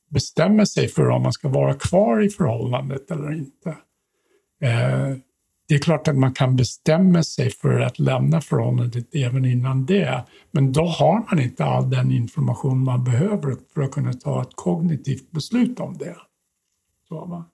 bestämma 0.10 0.66
sig 0.66 0.88
för 0.88 1.10
om 1.10 1.22
man 1.22 1.34
ska 1.34 1.50
vara 1.50 1.74
kvar 1.74 2.22
i 2.22 2.30
förhållandet 2.30 3.12
eller 3.12 3.34
inte. 3.34 3.78
Eh, 4.62 5.18
det 5.68 5.76
är 5.76 5.80
klart 5.80 6.08
att 6.08 6.18
man 6.18 6.34
kan 6.34 6.56
bestämma 6.56 7.24
sig 7.24 7.50
för 7.50 7.80
att 7.80 8.00
lämna 8.00 8.42
förhållandet 8.42 9.16
även 9.16 9.46
innan 9.46 9.86
det, 9.86 10.24
men 10.52 10.72
då 10.72 10.86
har 10.86 11.26
man 11.30 11.40
inte 11.40 11.66
all 11.66 11.90
den 11.90 12.12
information 12.12 12.84
man 12.84 13.04
behöver 13.04 13.56
för 13.74 13.82
att 13.82 13.92
kunna 13.92 14.14
ta 14.14 14.42
ett 14.42 14.56
kognitivt 14.56 15.32
beslut 15.32 15.80
om 15.80 15.98
det. 15.98 16.16
Så, 17.08 17.26
va? 17.26 17.46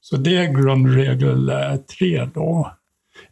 Så 0.00 0.16
det 0.16 0.36
är 0.36 0.52
grundregel 0.62 1.48
eh, 1.48 1.76
tre 1.76 2.24
då, 2.34 2.72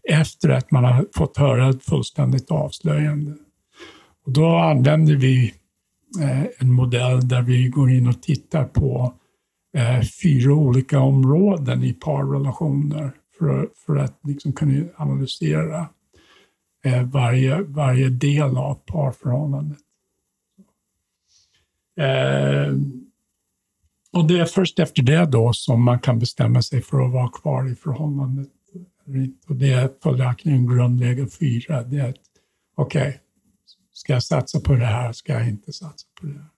efter 0.08 0.48
att 0.48 0.70
man 0.70 0.84
har 0.84 1.06
fått 1.14 1.36
höra 1.36 1.68
ett 1.68 1.84
fullständigt 1.84 2.50
avslöjande. 2.50 3.34
Och 4.26 4.32
då 4.32 4.56
använder 4.56 5.14
vi 5.14 5.54
eh, 6.22 6.44
en 6.58 6.72
modell 6.72 7.28
där 7.28 7.42
vi 7.42 7.68
går 7.68 7.90
in 7.90 8.08
och 8.08 8.22
tittar 8.22 8.64
på 8.64 9.14
eh, 9.76 10.02
fyra 10.22 10.54
olika 10.54 11.00
områden 11.00 11.84
i 11.84 11.92
parrelationer 11.92 13.10
för, 13.38 13.68
för 13.86 13.96
att 13.96 14.18
liksom 14.22 14.52
kunna 14.52 14.84
analysera 14.96 15.88
eh, 16.84 17.02
varje, 17.02 17.62
varje 17.62 18.08
del 18.08 18.56
av 18.56 18.74
parförhållandet. 18.74 19.78
Eh, 21.96 22.74
och 24.12 24.26
det 24.28 24.38
är 24.38 24.44
först 24.44 24.78
efter 24.78 25.02
det 25.02 25.26
då 25.26 25.52
som 25.52 25.82
man 25.82 25.98
kan 25.98 26.18
bestämma 26.18 26.62
sig 26.62 26.82
för 26.82 27.06
att 27.06 27.12
vara 27.12 27.28
kvar 27.28 27.72
i 27.72 27.74
förhållandet. 27.74 28.48
Och 29.48 29.56
det 29.56 29.72
är 29.72 29.90
följaktligen 30.02 30.66
grundregel 30.66 31.30
fyra. 31.30 31.82
Det 31.82 31.96
är 31.96 32.08
att, 32.08 32.16
okej, 32.76 33.08
okay, 33.08 33.12
ska 33.92 34.12
jag 34.12 34.22
satsa 34.22 34.60
på 34.60 34.72
det 34.72 34.86
här? 34.86 35.12
Ska 35.12 35.32
jag 35.32 35.48
inte 35.48 35.72
satsa 35.72 36.06
på 36.20 36.26
det 36.26 36.32
här? 36.32 36.55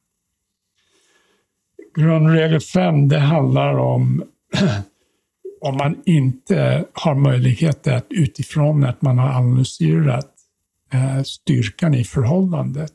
Grundregel 1.95 2.61
5, 2.61 3.09
det 3.09 3.19
handlar 3.19 3.79
om 3.79 4.25
om 5.61 5.77
man 5.77 6.03
inte 6.07 6.85
har 6.93 7.15
möjlighet 7.15 7.87
att 7.87 8.07
utifrån 8.11 8.85
att 8.85 9.03
man 9.03 9.19
har 9.19 9.29
analyserat 9.29 10.31
eh, 10.93 11.23
styrkan 11.23 11.95
i 11.95 12.05
förhållandet 12.05 12.93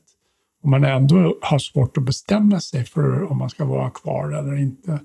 om 0.64 0.70
man 0.70 0.84
ändå 0.84 1.38
har 1.42 1.60
svårt 1.60 1.98
att 1.98 2.04
bestämma 2.04 2.60
sig 2.60 2.86
för 2.86 3.32
om 3.32 3.38
man 3.38 3.50
ska 3.50 3.66
vara 3.66 3.90
kvar 3.90 4.32
eller 4.32 4.56
inte, 4.56 5.00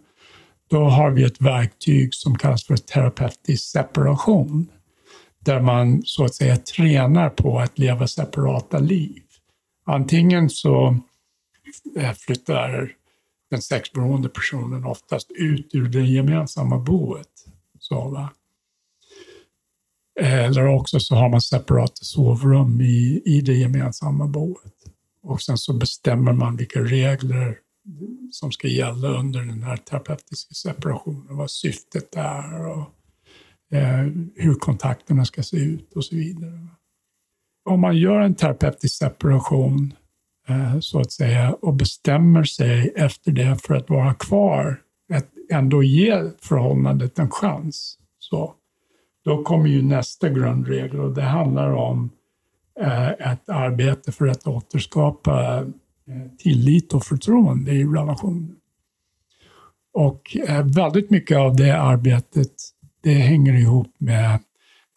då 0.71 0.85
har 0.85 1.11
vi 1.11 1.25
ett 1.25 1.41
verktyg 1.41 2.15
som 2.15 2.39
kallas 2.39 2.65
för 2.65 2.77
terapeutisk 2.77 3.71
separation, 3.71 4.69
där 5.41 5.61
man 5.61 6.03
så 6.05 6.25
att 6.25 6.35
säga 6.35 6.57
tränar 6.57 7.31
på 7.31 7.59
att 7.59 7.79
leva 7.79 8.07
separata 8.07 8.79
liv. 8.79 9.23
Antingen 9.87 10.51
så 10.51 10.99
eh, 11.97 12.13
flyttar 12.13 12.93
den 13.51 13.63
sexberoende 13.63 14.29
personen 14.29 14.85
oftast 14.85 15.31
ut 15.31 15.75
ur 15.75 15.89
det 15.89 16.07
gemensamma 16.07 16.79
boet. 16.79 17.47
Så, 17.79 18.09
va? 18.09 18.31
Eller 20.21 20.67
också 20.67 21.01
så 21.01 21.15
har 21.15 21.29
man 21.29 21.41
separata 21.41 22.05
sovrum 22.05 22.81
i, 22.81 23.23
i 23.25 23.41
det 23.41 23.55
gemensamma 23.55 24.27
boet. 24.27 24.75
Och 25.23 25.43
sen 25.43 25.59
så 25.59 25.73
bestämmer 25.73 26.33
man 26.33 26.57
vilka 26.57 26.81
regler 26.81 27.59
som 28.31 28.53
ska 28.53 28.69
gälla 28.69 29.09
under 29.09 29.41
den 29.41 29.63
här 29.63 29.77
terapeutiska 29.77 30.55
separationen, 30.55 31.37
vad 31.37 31.51
syftet 31.51 32.15
är 32.17 32.67
och 32.67 32.91
eh, 33.77 34.07
hur 34.35 34.55
kontakterna 34.55 35.25
ska 35.25 35.43
se 35.43 35.57
ut 35.57 35.93
och 35.97 36.05
så 36.05 36.17
vidare. 36.17 36.69
Om 37.65 37.81
man 37.81 37.97
gör 37.97 38.21
en 38.21 38.35
terapeutisk 38.35 38.95
separation 38.99 39.95
Eh, 40.49 40.81
så 40.81 41.01
att 41.01 41.13
säga 41.13 41.53
och 41.53 41.75
bestämmer 41.75 42.45
sig 42.45 42.93
efter 42.97 43.33
det 43.33 43.63
för 43.63 43.75
att 43.75 43.91
vara 43.91 44.15
kvar, 44.15 44.81
att 45.13 45.29
ändå 45.51 45.83
ge 45.83 46.31
förhållandet 46.41 47.19
en 47.19 47.31
chans, 47.31 47.99
så 48.19 48.55
då 49.25 49.43
kommer 49.43 49.69
ju 49.69 49.83
nästa 49.83 50.29
grundregel 50.29 51.01
och 51.01 51.15
det 51.15 51.23
handlar 51.23 51.73
om 51.73 52.11
Eh, 52.81 53.33
ett 53.33 53.49
arbete 53.49 54.13
för 54.13 54.27
att 54.27 54.47
återskapa 54.47 55.59
eh, 56.09 56.31
tillit 56.39 56.95
och 56.95 57.05
förtroende 57.05 57.73
i 57.73 57.85
relationen. 57.85 58.57
Och 59.93 60.37
eh, 60.49 60.67
väldigt 60.67 61.11
mycket 61.11 61.39
av 61.39 61.57
det 61.57 61.81
arbetet 61.81 62.53
det 63.03 63.15
hänger 63.15 63.55
ihop 63.55 63.95
med 63.99 64.39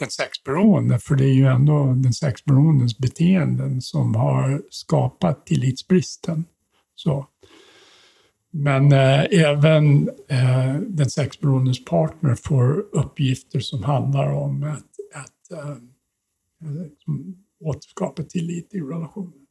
den 0.02 0.12
sexberoende, 0.12 1.00
för 1.00 1.16
det 1.16 1.24
är 1.24 1.34
ju 1.34 1.46
ändå 1.46 1.86
den 1.86 2.14
sexberoendes 2.14 2.98
beteenden 2.98 3.82
som 3.82 4.16
har 4.16 4.62
skapat 4.70 5.46
tillitsbristen. 5.46 6.46
Så. 6.96 7.28
Men 8.52 8.92
eh, 8.92 9.24
även 9.32 10.10
eh, 10.28 10.76
den 10.88 11.10
sexberoendes 11.10 11.86
partner 11.86 12.36
får 12.36 12.80
uppgifter 12.92 13.60
som 13.60 13.84
handlar 13.84 14.32
om 14.32 14.64
att, 14.64 15.22
att 15.24 15.60
eh, 15.60 15.76
återskapa 17.60 18.24
tillit 18.24 18.74
i 18.74 18.80
relationen. 18.80 19.46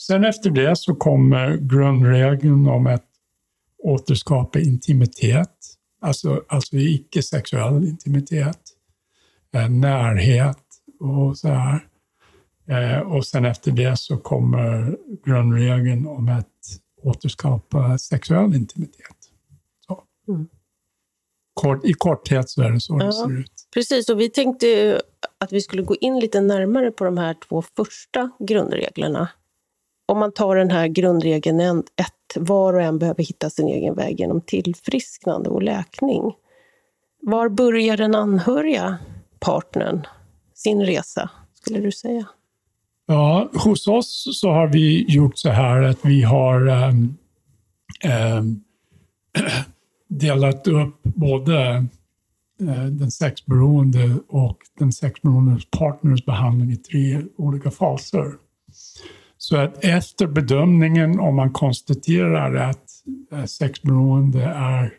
Sen 0.00 0.24
efter 0.24 0.50
det 0.50 0.76
så 0.76 0.94
kommer 0.94 1.56
grundregeln 1.56 2.68
om 2.68 2.86
att 2.86 3.06
återskapa 3.78 4.60
intimitet, 4.60 5.56
alltså, 6.00 6.44
alltså 6.48 6.76
icke-sexuell 6.76 7.84
intimitet, 7.84 8.65
närhet 9.68 10.58
och 11.00 11.38
så 11.38 11.48
här. 11.48 11.88
Eh, 12.68 12.98
och 12.98 13.26
sen 13.26 13.44
efter 13.44 13.70
det 13.70 13.98
så 13.98 14.16
kommer 14.16 14.96
grundregeln 15.24 16.06
om 16.06 16.28
att 16.28 16.46
återskapa 17.02 17.98
sexuell 17.98 18.54
intimitet. 18.54 19.16
Så. 19.86 20.02
Mm. 20.28 20.48
Kort, 21.54 21.84
I 21.84 21.92
korthet 21.92 22.50
så 22.50 22.62
är 22.62 22.70
det 22.70 22.80
så 22.80 22.96
ja, 23.00 23.06
det 23.06 23.12
ser 23.12 23.40
ut. 23.40 23.52
Precis, 23.74 24.08
och 24.08 24.20
vi 24.20 24.30
tänkte 24.30 25.00
att 25.38 25.52
vi 25.52 25.60
skulle 25.60 25.82
gå 25.82 25.94
in 25.94 26.18
lite 26.18 26.40
närmare 26.40 26.90
på 26.90 27.04
de 27.04 27.18
här 27.18 27.36
två 27.48 27.62
första 27.62 28.30
grundreglerna. 28.38 29.28
Om 30.06 30.18
man 30.18 30.32
tar 30.32 30.56
den 30.56 30.70
här 30.70 30.86
grundregeln 30.86 31.60
ett, 31.60 32.36
var 32.36 32.74
och 32.74 32.82
en 32.82 32.98
behöver 32.98 33.24
hitta 33.24 33.50
sin 33.50 33.68
egen 33.68 33.94
väg 33.94 34.20
genom 34.20 34.40
tillfrisknande 34.40 35.50
och 35.50 35.62
läkning. 35.62 36.32
Var 37.20 37.48
börjar 37.48 37.96
den 37.96 38.14
anhöriga 38.14 38.98
partnern 39.46 40.06
sin 40.54 40.86
resa, 40.86 41.30
skulle 41.54 41.80
du 41.80 41.92
säga? 41.92 42.26
Ja, 43.06 43.50
hos 43.54 43.86
oss 43.88 44.38
så 44.40 44.50
har 44.50 44.66
vi 44.66 45.04
gjort 45.08 45.38
så 45.38 45.50
här 45.50 45.82
att 45.82 46.04
vi 46.04 46.22
har 46.22 46.68
um, 46.68 47.16
um, 48.38 48.60
delat 50.08 50.66
upp 50.66 51.02
både 51.02 51.86
eh, 52.60 52.84
den 52.84 53.10
sexberoende 53.10 54.18
och 54.28 54.58
den 54.78 54.92
sexberoende 54.92 55.60
partners 55.78 56.24
behandling 56.24 56.70
i 56.70 56.76
tre 56.76 57.22
olika 57.36 57.70
faser. 57.70 58.32
Så 59.38 59.56
att 59.56 59.84
efter 59.84 60.26
bedömningen, 60.26 61.20
om 61.20 61.36
man 61.36 61.52
konstaterar 61.52 62.54
att 62.54 62.84
eh, 63.32 63.44
sexberoende 63.44 64.44
är 64.44 64.92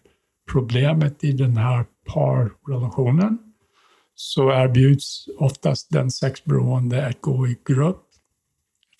problemet 0.51 1.23
i 1.23 1.31
den 1.31 1.57
här 1.57 1.85
parrelationen, 2.13 3.46
så 4.19 4.51
erbjuds 4.51 5.27
oftast 5.37 5.89
den 5.91 6.11
sexberoende 6.11 7.07
att 7.07 7.21
gå 7.21 7.47
i 7.47 7.57
grupp, 7.65 8.03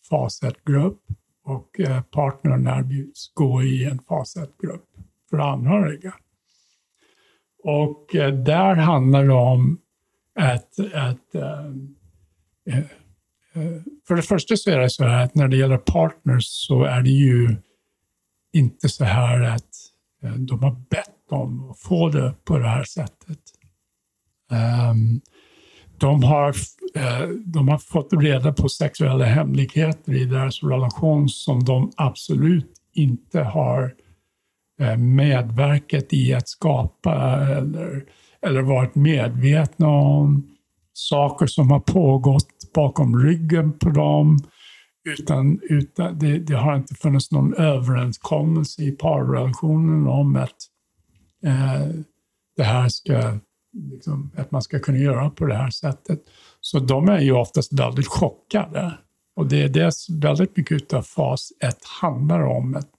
fas 0.10 0.44
1-grupp, 0.44 1.00
och 1.44 1.80
eh, 1.80 2.02
partnern 2.02 2.68
erbjuds 2.68 3.34
gå 3.34 3.64
i 3.64 3.86
en 3.86 4.00
fas 4.00 4.38
1-grupp 4.38 4.86
för 5.30 5.38
anhöriga. 5.38 6.14
Och 7.64 8.16
eh, 8.16 8.34
där 8.34 8.76
handlar 8.76 9.26
det 9.26 9.34
om 9.34 9.80
att, 10.36 10.80
att 10.94 11.36
eh, 11.36 11.72
för 14.08 14.16
det 14.16 14.22
första 14.22 14.56
så 14.56 14.72
är 14.72 14.80
det 14.80 14.90
så 14.90 15.04
här 15.04 15.24
att 15.24 15.36
när 15.36 15.48
det 15.48 15.58
gäller 15.58 15.78
partners 15.78 16.46
så 16.46 16.84
är 16.84 17.02
det 17.02 17.10
ju 17.10 17.56
inte 18.54 18.90
så 18.90 19.06
här 19.06 19.42
att 19.42 19.70
de 20.38 20.64
har 20.64 20.76
bett 20.90 21.32
om 21.32 21.72
att 21.72 21.80
få 21.80 22.10
det 22.10 22.34
på 22.44 22.58
det 22.58 22.68
här 22.68 22.84
sättet. 22.84 23.40
Ehm, 24.52 25.22
de, 25.98 26.24
har, 26.24 26.50
eh, 26.96 27.30
de 27.46 27.68
har 27.68 27.78
fått 27.78 28.14
reda 28.14 28.54
på 28.54 28.70
sexuella 28.70 29.26
hemligheter 29.26 30.14
i 30.14 30.26
deras 30.26 30.64
relation 30.64 31.30
som 31.30 31.64
de 31.64 31.92
absolut 31.98 32.72
inte 32.94 33.42
har 33.42 33.94
eh, 34.82 34.98
medverkat 34.98 36.14
i 36.14 36.34
att 36.34 36.48
skapa 36.48 37.16
eller, 37.58 38.04
eller 38.42 38.62
varit 38.62 38.96
medvetna 38.96 39.88
om. 39.88 40.54
Saker 40.94 41.48
som 41.48 41.72
har 41.72 41.80
pågått 41.80 42.74
bakom 42.74 43.24
ryggen 43.24 43.80
på 43.80 43.90
dem. 43.90 44.38
Utan, 45.20 45.60
utan 45.70 46.20
det, 46.20 46.40
det 46.40 46.56
har 46.56 46.76
inte 46.76 46.96
funnits 46.96 47.32
någon 47.32 47.54
överenskommelse 47.54 48.82
i 48.82 48.92
parrelationen 48.92 50.08
om 50.08 50.36
att 50.36 50.56
eh, 51.46 51.88
det 52.58 52.64
här 52.64 52.90
ska 52.90 53.40
liksom, 53.74 54.32
att 54.38 54.52
man 54.52 54.62
ska 54.62 54.80
kunna 54.80 54.98
göra 54.98 55.30
på 55.30 55.46
det 55.46 55.56
här 55.56 55.70
sättet. 55.70 56.20
Så 56.62 56.80
de 56.80 57.10
är 57.10 57.20
ju 57.20 57.32
oftast 57.32 57.74
väldigt 57.74 58.08
chockade. 58.08 58.98
Och 59.36 59.48
det 59.48 59.64
är 59.64 59.70
det 59.70 59.94
väldigt 60.10 60.58
mycket 60.58 60.94
av 60.94 61.02
fas 61.02 61.52
1 61.60 61.86
handlar 62.02 62.42
om. 62.42 62.76
Att, 62.76 62.90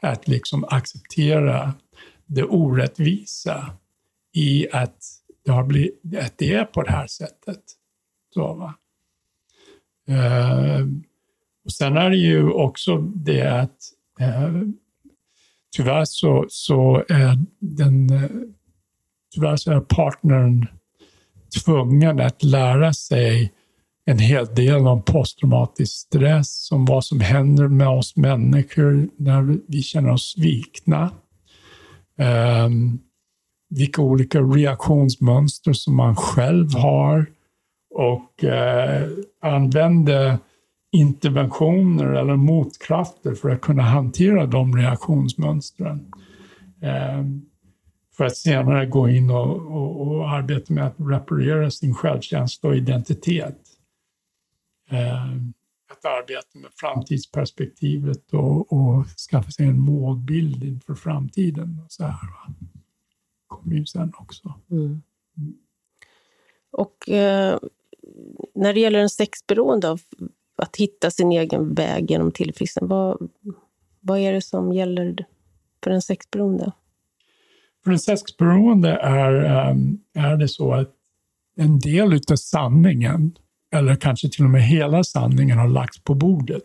att 0.00 0.28
liksom 0.28 0.64
acceptera 0.68 1.74
det 2.26 2.44
orättvisa 2.44 3.70
i 4.34 4.66
att 4.72 4.98
det, 5.44 5.50
har 5.50 5.64
blivit, 5.64 6.00
att 6.20 6.38
det 6.38 6.54
är 6.54 6.64
på 6.64 6.82
det 6.82 6.90
här 6.90 7.06
sättet. 7.06 7.62
Så, 8.34 8.54
va? 8.54 8.74
Eh, 10.08 10.86
och 11.64 11.72
sen 11.72 11.96
är 11.96 12.10
det 12.10 12.16
ju 12.16 12.50
också 12.50 12.98
det 12.98 13.60
att 13.60 13.76
eh, 14.20 14.52
tyvärr 15.76 16.04
så, 16.04 16.46
så 16.48 17.04
är 17.08 17.38
den 17.58 18.10
eh, 18.10 18.30
tyvärr 19.36 19.56
så 19.56 19.72
är 19.72 19.80
partnern 19.80 20.66
tvungen 21.64 22.20
att 22.20 22.42
lära 22.42 22.92
sig 22.92 23.52
en 24.04 24.18
hel 24.18 24.46
del 24.54 24.86
om 24.86 25.02
posttraumatisk 25.02 25.92
stress, 25.92 26.72
om 26.72 26.84
vad 26.84 27.04
som 27.04 27.20
händer 27.20 27.68
med 27.68 27.88
oss 27.88 28.16
människor 28.16 29.08
när 29.16 29.58
vi 29.68 29.82
känner 29.82 30.10
oss 30.10 30.32
svikna. 30.32 31.10
Um, 32.66 32.98
vilka 33.70 34.02
olika 34.02 34.40
reaktionsmönster 34.40 35.72
som 35.72 35.96
man 35.96 36.16
själv 36.16 36.74
har 36.74 37.26
och 37.94 38.44
uh, 38.44 39.08
använda 39.42 40.38
interventioner 40.92 42.06
eller 42.06 42.36
motkrafter 42.36 43.34
för 43.34 43.50
att 43.50 43.60
kunna 43.60 43.82
hantera 43.82 44.46
de 44.46 44.76
reaktionsmönstren. 44.76 46.12
Um, 47.18 47.46
för 48.16 48.24
att 48.24 48.36
senare 48.36 48.86
gå 48.86 49.08
in 49.08 49.30
och, 49.30 49.56
och, 49.56 50.00
och 50.00 50.30
arbeta 50.30 50.74
med 50.74 50.86
att 50.86 50.94
reparera 50.98 51.70
sin 51.70 51.94
självkänsla 51.94 52.68
och 52.68 52.76
identitet. 52.76 53.58
Eh, 54.90 55.24
att 55.92 56.04
arbeta 56.04 56.58
med 56.58 56.70
framtidsperspektivet 56.74 58.32
och, 58.32 58.72
och 58.72 59.06
skaffa 59.30 59.50
sig 59.50 59.66
en 59.66 59.80
målbild 59.80 60.64
inför 60.64 60.94
framtiden. 60.94 61.80
Och 61.84 61.92
så 61.92 62.04
här, 62.04 62.10
va? 62.10 62.54
kommer 63.46 63.76
ju 63.76 63.86
sen 63.86 64.12
också. 64.18 64.54
Mm. 64.70 65.02
Mm. 65.38 65.54
Och 66.70 67.08
eh, 67.08 67.58
när 68.54 68.74
det 68.74 68.80
gäller 68.80 68.98
en 68.98 69.10
sexberoende, 69.10 69.98
att 70.56 70.76
hitta 70.76 71.10
sin 71.10 71.32
egen 71.32 71.74
väg 71.74 72.10
genom 72.10 72.32
tillfrisknande, 72.32 72.94
vad, 72.94 73.30
vad 74.00 74.18
är 74.18 74.32
det 74.32 74.42
som 74.42 74.72
gäller 74.72 75.26
för 75.84 75.90
en 75.90 76.02
sexberoende? 76.02 76.72
För 77.86 77.92
en 77.92 77.98
sexberoende 77.98 78.90
är, 78.90 79.32
ehm, 79.44 79.98
är 80.14 80.36
det 80.36 80.48
så 80.48 80.74
att 80.74 80.90
en 81.56 81.78
del 81.78 82.12
av 82.12 82.36
sanningen, 82.36 83.32
eller 83.72 83.96
kanske 83.96 84.28
till 84.28 84.44
och 84.44 84.50
med 84.50 84.62
hela 84.62 85.04
sanningen, 85.04 85.58
har 85.58 85.68
lagts 85.68 85.98
på 85.98 86.14
bordet. 86.14 86.62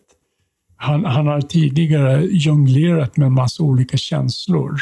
Han, 0.76 1.06
han 1.06 1.28
har 1.28 1.42
tidigare 1.42 2.26
jonglerat 2.26 3.18
med 3.18 3.26
en 3.26 3.34
massa 3.34 3.64
olika 3.64 3.98
känslor 3.98 4.82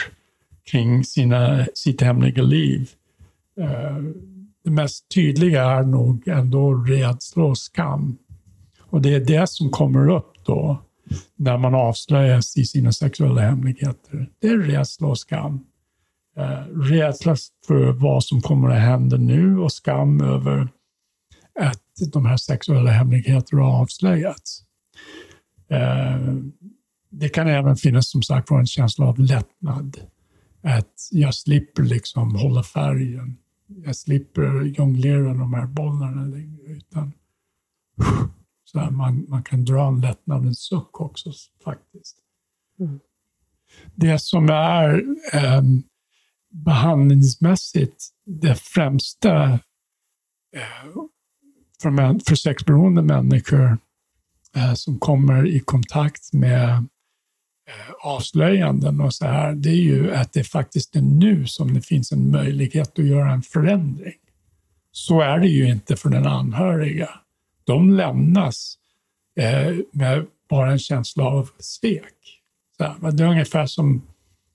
kring 0.72 1.04
sina, 1.04 1.66
sitt 1.74 2.02
hemliga 2.02 2.44
liv. 2.44 2.90
Ehm, 3.62 4.14
det 4.64 4.72
mest 4.72 5.10
tydliga 5.10 5.64
är 5.64 5.84
nog 5.84 6.28
ändå 6.28 6.74
rädsla 6.74 7.44
och 7.44 7.58
skam. 7.58 8.18
Och 8.80 9.02
det 9.02 9.14
är 9.14 9.20
det 9.20 9.50
som 9.50 9.70
kommer 9.70 10.10
upp 10.10 10.34
då 10.46 10.82
när 11.36 11.58
man 11.58 11.76
avslöjas 11.76 12.58
i 12.58 12.66
sina 12.66 12.92
sexuella 12.92 13.42
hemligheter. 13.42 14.30
Det 14.40 14.48
är 14.48 14.58
rädsla 14.58 15.08
och 15.08 15.20
skam 15.20 15.66
rädsla 16.90 17.36
för 17.68 17.92
vad 17.92 18.24
som 18.24 18.42
kommer 18.42 18.70
att 18.70 18.82
hända 18.82 19.18
nu 19.18 19.60
och 19.60 19.72
skam 19.72 20.22
över 20.22 20.70
att 21.60 22.12
de 22.12 22.26
här 22.26 22.38
sexuella 22.38 22.92
hemligheterna 22.92 23.62
har 23.62 23.82
avslöjats. 23.82 24.64
Eh, 25.70 26.34
det 27.10 27.30
kan 27.30 27.48
även 27.48 27.76
finnas 27.76 28.10
som 28.12 28.22
sagt 28.22 28.52
en 28.52 28.66
känsla 28.66 29.06
av 29.06 29.20
lättnad. 29.20 29.98
Att 30.62 31.10
jag 31.12 31.36
slipper 31.36 31.84
liksom 31.84 32.36
hålla 32.36 32.64
färgen. 32.64 33.38
Jag 33.86 33.96
slipper 33.96 34.62
jonglera 34.62 35.34
de 35.34 35.54
här 35.54 35.66
bollarna 35.68 36.26
längre. 36.26 36.64
Utan, 36.68 37.14
så 38.64 38.80
här, 38.80 38.92
man, 38.92 39.26
man 39.30 39.44
kan 39.44 39.66
dra 39.66 39.88
en 39.88 40.02
lättnadens 40.02 40.60
suck 40.60 41.02
också 41.02 41.32
faktiskt. 41.64 42.18
Mm. 42.80 43.00
Det 43.96 44.20
som 44.20 44.50
är 44.50 45.04
um, 45.58 45.84
behandlingsmässigt 46.52 48.06
det 48.26 48.56
främsta 48.56 49.44
eh, 50.56 50.96
för, 51.82 52.20
för 52.26 52.36
sexberoende 52.36 53.02
människor 53.02 53.78
eh, 54.56 54.74
som 54.74 55.00
kommer 55.00 55.48
i 55.48 55.60
kontakt 55.60 56.34
med 56.34 56.70
eh, 56.70 57.92
avslöjanden 58.02 59.02
och 59.02 59.14
så 59.14 59.26
här, 59.26 59.54
det 59.54 59.70
är 59.70 59.82
ju 59.82 60.14
att 60.14 60.34
det 60.34 60.44
faktiskt 60.44 60.96
är 60.96 61.02
nu 61.02 61.48
som 61.48 61.74
det 61.74 61.82
finns 61.82 62.12
en 62.12 62.32
möjlighet 62.32 63.00
att 63.00 63.06
göra 63.06 63.32
en 63.32 63.42
förändring. 63.42 64.18
Så 64.92 65.22
är 65.22 65.40
det 65.40 65.48
ju 65.48 65.70
inte 65.70 65.96
för 65.96 66.10
den 66.10 66.28
anhöriga. 66.28 67.10
De 67.64 67.94
lämnas 67.94 68.76
med 69.92 70.26
bara 70.50 70.72
en 70.72 70.80
känsla 70.80 71.24
av 71.24 71.50
svek. 71.60 72.42
Så 72.78 72.84
här, 72.84 73.12
det 73.12 73.24
är 73.24 73.28
ungefär 73.28 73.66
som 73.66 74.02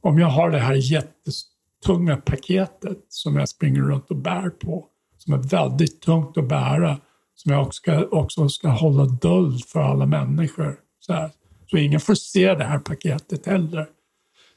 om 0.00 0.18
jag 0.18 0.28
har 0.28 0.50
det 0.50 0.58
här 0.58 0.74
jättestora 0.92 1.53
tunga 1.86 2.16
paketet 2.16 2.98
som 3.08 3.36
jag 3.36 3.48
springer 3.48 3.80
runt 3.80 4.10
och 4.10 4.16
bär 4.16 4.50
på, 4.50 4.86
som 5.18 5.34
är 5.34 5.38
väldigt 5.38 6.00
tungt 6.00 6.38
att 6.38 6.48
bära, 6.48 7.00
som 7.34 7.52
jag 7.52 7.62
också 7.62 7.76
ska, 7.76 8.04
också 8.04 8.48
ska 8.48 8.68
hålla 8.68 9.04
dold 9.04 9.64
för 9.64 9.80
alla 9.80 10.06
människor. 10.06 10.76
Så, 11.00 11.12
här. 11.12 11.30
så 11.66 11.76
ingen 11.76 12.00
får 12.00 12.14
se 12.14 12.54
det 12.54 12.64
här 12.64 12.78
paketet 12.78 13.46
heller. 13.46 13.86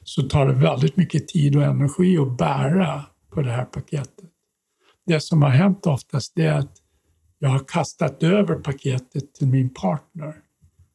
Så 0.04 0.22
tar 0.22 0.46
det 0.46 0.52
väldigt 0.52 0.96
mycket 0.96 1.28
tid 1.28 1.56
och 1.56 1.62
energi 1.62 2.18
att 2.18 2.38
bära 2.38 3.04
på 3.30 3.42
det 3.42 3.50
här 3.50 3.64
paketet. 3.64 4.30
Det 5.06 5.20
som 5.20 5.42
har 5.42 5.50
hänt 5.50 5.86
oftast 5.86 6.38
är 6.38 6.52
att 6.52 6.72
jag 7.38 7.48
har 7.48 7.64
kastat 7.68 8.22
över 8.22 8.54
paketet 8.54 9.34
till 9.34 9.48
min 9.48 9.74
partner. 9.74 10.34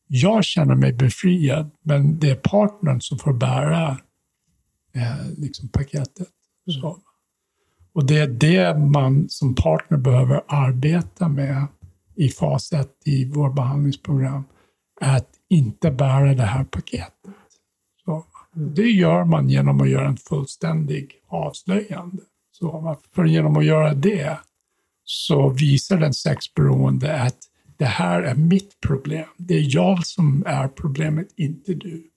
Jag 0.08 0.43
känner 0.43 0.76
mig 0.76 0.93
befriad, 0.93 1.72
men 1.84 2.19
det 2.19 2.30
är 2.30 2.36
partnern 2.36 3.02
som 3.02 3.19
får 3.19 3.34
bära 3.34 3.98
eh, 4.95 5.32
liksom 5.38 5.69
paketet. 5.69 6.29
Så. 6.82 6.97
Och 7.93 8.06
det 8.06 8.19
är 8.19 8.27
det 8.27 8.79
man 8.79 9.29
som 9.29 9.56
partner 9.56 9.97
behöver 9.97 10.43
arbeta 10.47 11.27
med 11.27 11.67
i 12.15 12.29
fas 12.29 12.73
1 12.73 12.89
i 13.06 13.25
vår 13.25 13.49
behandlingsprogram. 13.49 14.43
Att 15.01 15.29
inte 15.49 15.91
bära 15.91 16.34
det 16.34 16.43
här 16.43 16.63
paketet. 16.63 17.36
Så. 18.06 18.25
Det 18.53 18.89
gör 18.91 19.23
man 19.23 19.49
genom 19.49 19.82
att 19.82 19.89
göra 19.89 20.08
en 20.08 20.17
fullständig 20.17 21.12
avslöjande. 21.27 22.23
Så, 22.51 22.97
för 23.15 23.25
genom 23.25 23.58
att 23.58 23.65
göra 23.65 23.93
det 23.93 24.38
så 25.03 25.49
visar 25.49 25.97
den 25.97 26.13
sexberoende 26.13 27.21
att 27.21 27.38
det 27.77 27.86
här 27.86 28.21
är 28.21 28.36
mitt 28.36 28.79
problem. 28.79 29.27
Det 29.38 29.53
är 29.53 29.75
jag 29.75 30.06
som 30.06 30.43
är 30.45 30.67
problemet, 30.67 31.27
inte 31.36 31.73
du. 31.73 32.10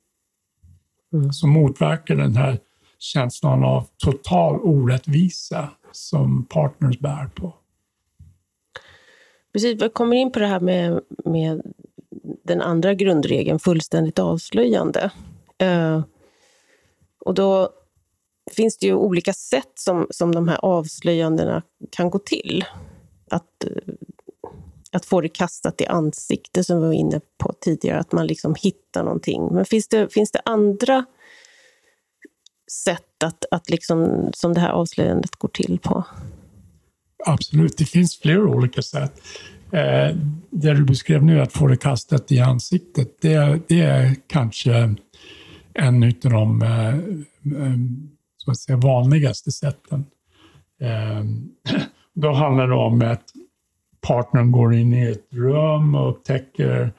Mm. 1.13 1.33
Så 1.33 1.47
motverkar 1.47 2.17
den 2.17 2.37
här 2.37 2.59
känslan 2.99 3.65
av 3.65 3.87
total 3.97 4.61
orättvisa 4.61 5.69
som 5.93 6.45
partners 6.45 6.99
bär 6.99 7.31
på. 7.35 7.55
Precis, 9.53 9.83
vi 9.83 9.89
kommer 9.89 10.17
in 10.17 10.33
på 10.33 10.39
det 10.39 10.47
här 10.47 10.61
med, 10.61 11.01
med 11.25 11.63
den 12.45 12.61
andra 12.61 12.95
grundregeln, 12.95 13.59
fullständigt 13.59 14.19
avslöjande. 14.19 15.11
Uh, 15.63 16.05
och 17.21 17.35
då 17.35 17.71
finns 18.51 18.79
det 18.79 18.87
ju 18.87 18.95
olika 18.95 19.33
sätt 19.33 19.73
som, 19.75 20.07
som 20.11 20.35
de 20.35 20.49
här 20.49 20.59
avslöjandena 20.65 21.63
kan 21.91 22.11
gå 22.11 22.19
till. 22.19 22.65
Att, 23.31 23.65
eh, 23.65 23.95
att 24.93 25.07
få 25.07 25.21
det 25.21 25.29
kastat 25.29 25.81
i 25.81 25.87
ansiktet, 25.87 26.67
som 26.67 26.81
vi 26.81 26.87
var 26.87 26.93
inne 26.93 27.21
på 27.39 27.53
tidigare, 27.61 27.99
att 27.99 28.13
man 28.13 28.27
liksom 28.27 28.55
hittar 28.59 29.05
någonting. 29.05 29.49
Men 29.55 29.65
finns 29.65 29.89
det, 29.89 30.13
finns 30.13 30.31
det 30.31 30.41
andra 30.45 31.05
sätt 32.73 33.23
att, 33.25 33.45
att 33.51 33.71
liksom, 33.71 34.31
som 34.35 34.55
det 34.55 34.61
här 34.61 34.71
avslöjandet 34.71 35.37
går 35.37 35.49
till 35.49 35.79
på? 35.83 36.05
Absolut, 37.27 37.79
det 37.79 37.85
finns 37.85 38.19
flera 38.19 38.43
olika 38.43 38.83
sätt. 38.83 39.13
Eh, 39.73 40.17
det 40.51 40.75
du 40.75 40.85
beskrev 40.85 41.25
nu, 41.25 41.41
att 41.41 41.53
få 41.53 41.67
det 41.67 41.77
kastat 41.77 42.33
i 42.33 42.41
ansiktet, 42.41 43.21
det, 43.21 43.61
det 43.69 43.81
är 43.81 44.15
kanske 44.27 44.95
en 45.75 46.03
av 46.05 46.31
de 46.31 46.63
eh, 46.63 46.89
eh 46.89 47.77
så 48.37 48.51
att 48.51 48.59
säga, 48.59 48.77
vanligaste 48.77 49.53
sätten. 49.53 50.07
Eh, 50.81 51.25
då 52.15 52.33
handlar 52.33 52.69
det 52.69 52.75
om 52.75 53.03
att 53.03 53.25
partnern 54.07 54.53
går 54.53 54.75
in 54.75 54.93
i 54.93 55.07
ett 55.07 55.27
rum 55.31 55.95
och 55.95 56.11
upptäcker 56.11 56.93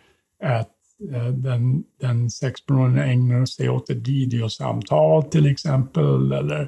att 0.43 0.76
Eh, 1.13 1.27
den, 1.27 1.83
den 2.01 2.29
sexpersonen 2.29 2.97
ägnar 2.97 3.45
sig 3.45 3.69
åt 3.69 3.89
ett 3.89 4.07
videosamtal 4.07 5.23
till 5.23 5.51
exempel, 5.51 6.31
eller 6.31 6.61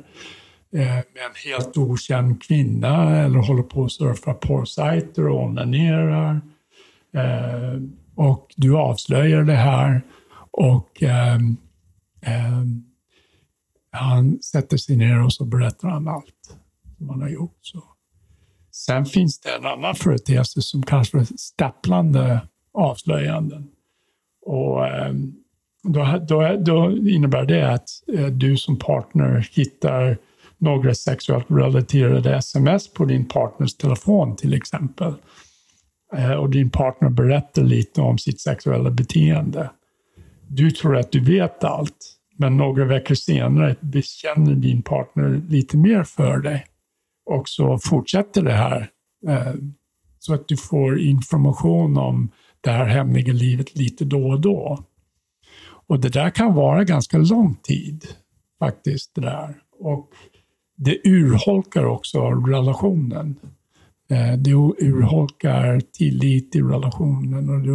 eh, 0.74 0.88
med 0.88 1.26
en 1.30 1.52
helt 1.52 1.78
okänd 1.78 2.44
kvinna, 2.44 3.20
eller 3.20 3.40
håller 3.40 3.64
på 3.64 3.86
att 3.86 3.92
surfa 3.92 4.34
porrsajter 4.34 5.28
och 5.28 5.44
onanerar. 5.44 6.42
Eh, 7.14 7.82
och 8.16 8.54
du 8.56 8.78
avslöjar 8.78 9.44
det 9.44 9.56
här 9.56 10.02
och 10.52 11.04
ehm, 11.04 11.58
ehm, 12.22 12.84
han 13.92 14.42
sätter 14.42 14.78
sig 14.78 14.98
ner 14.98 15.24
och 15.24 15.34
så 15.34 15.46
berättar 15.46 15.90
han 15.90 16.08
allt 16.08 16.58
som 16.98 17.10
han 17.10 17.22
har 17.22 17.30
gjort. 17.30 17.58
Så. 17.62 17.84
Sen 18.72 19.06
finns 19.06 19.40
det 19.40 19.50
en 19.50 19.66
annan 19.66 19.96
företeelse 19.96 20.62
som 20.62 20.84
kallas 20.84 21.10
för 21.10 21.24
stapplande 21.38 22.48
avslöjanden. 22.74 23.68
Och, 24.50 24.88
eh, 24.88 25.14
då, 25.84 26.20
då, 26.28 26.58
då, 26.66 26.98
innebär 26.98 27.46
det 27.46 27.74
att 27.74 27.90
eh, 28.14 28.26
du 28.26 28.58
som 28.58 28.80
partner 28.80 29.50
hittar 29.52 30.18
några 30.58 30.94
sexuellt 30.94 31.46
relaterade 31.50 32.36
sms 32.36 32.94
på 32.94 33.06
din 33.06 33.26
partners 33.26 33.76
telefon 33.76 34.36
till 34.36 34.54
exempel. 34.54 35.14
Eh, 36.16 36.32
och 36.32 36.50
din 36.50 36.70
partner 36.70 37.10
berättar 37.10 37.64
lite 37.64 38.02
om 38.02 38.18
sitt 38.18 38.42
sexuella 38.42 38.92
beteende. 38.92 39.70
Du 40.48 40.72
tror 40.72 40.98
att 40.98 41.12
du 41.12 41.20
vet 41.20 41.64
allt, 41.64 42.16
men 42.38 42.58
några 42.58 42.86
veckor 42.86 43.16
senare 43.16 43.76
bekänner 43.80 44.56
din 44.56 44.82
partner 44.82 45.42
lite 45.50 45.78
mer 45.78 46.04
för 46.04 46.38
dig. 46.38 46.66
Och 47.26 47.50
så 47.50 47.80
fortsätter 47.84 48.42
det 48.42 48.54
här. 48.54 48.90
Så 50.20 50.34
att 50.34 50.48
du 50.48 50.58
får 50.58 51.00
information 51.00 51.98
om 51.98 52.30
det 52.62 52.70
här 52.70 52.86
hemliga 52.86 53.34
livet 53.34 53.76
lite 53.76 54.06
då 54.06 54.30
och 54.30 54.42
då. 54.42 54.84
Och 55.88 56.00
det 56.00 56.10
där 56.10 56.30
kan 56.30 56.54
vara 56.54 56.84
ganska 56.84 57.18
lång 57.18 57.56
tid, 57.56 58.06
faktiskt. 58.60 59.16
Det 59.16 59.22
där. 59.22 59.56
Och 59.80 60.10
det 60.78 61.08
urholkar 61.08 61.86
också 61.86 62.20
relationen. 62.32 63.40
Eh, 64.10 64.34
det 64.38 64.52
urholkar 64.52 65.80
tillit 65.80 66.56
i 66.56 66.62
relationen 66.62 67.50
och 67.50 67.62
det 67.62 67.72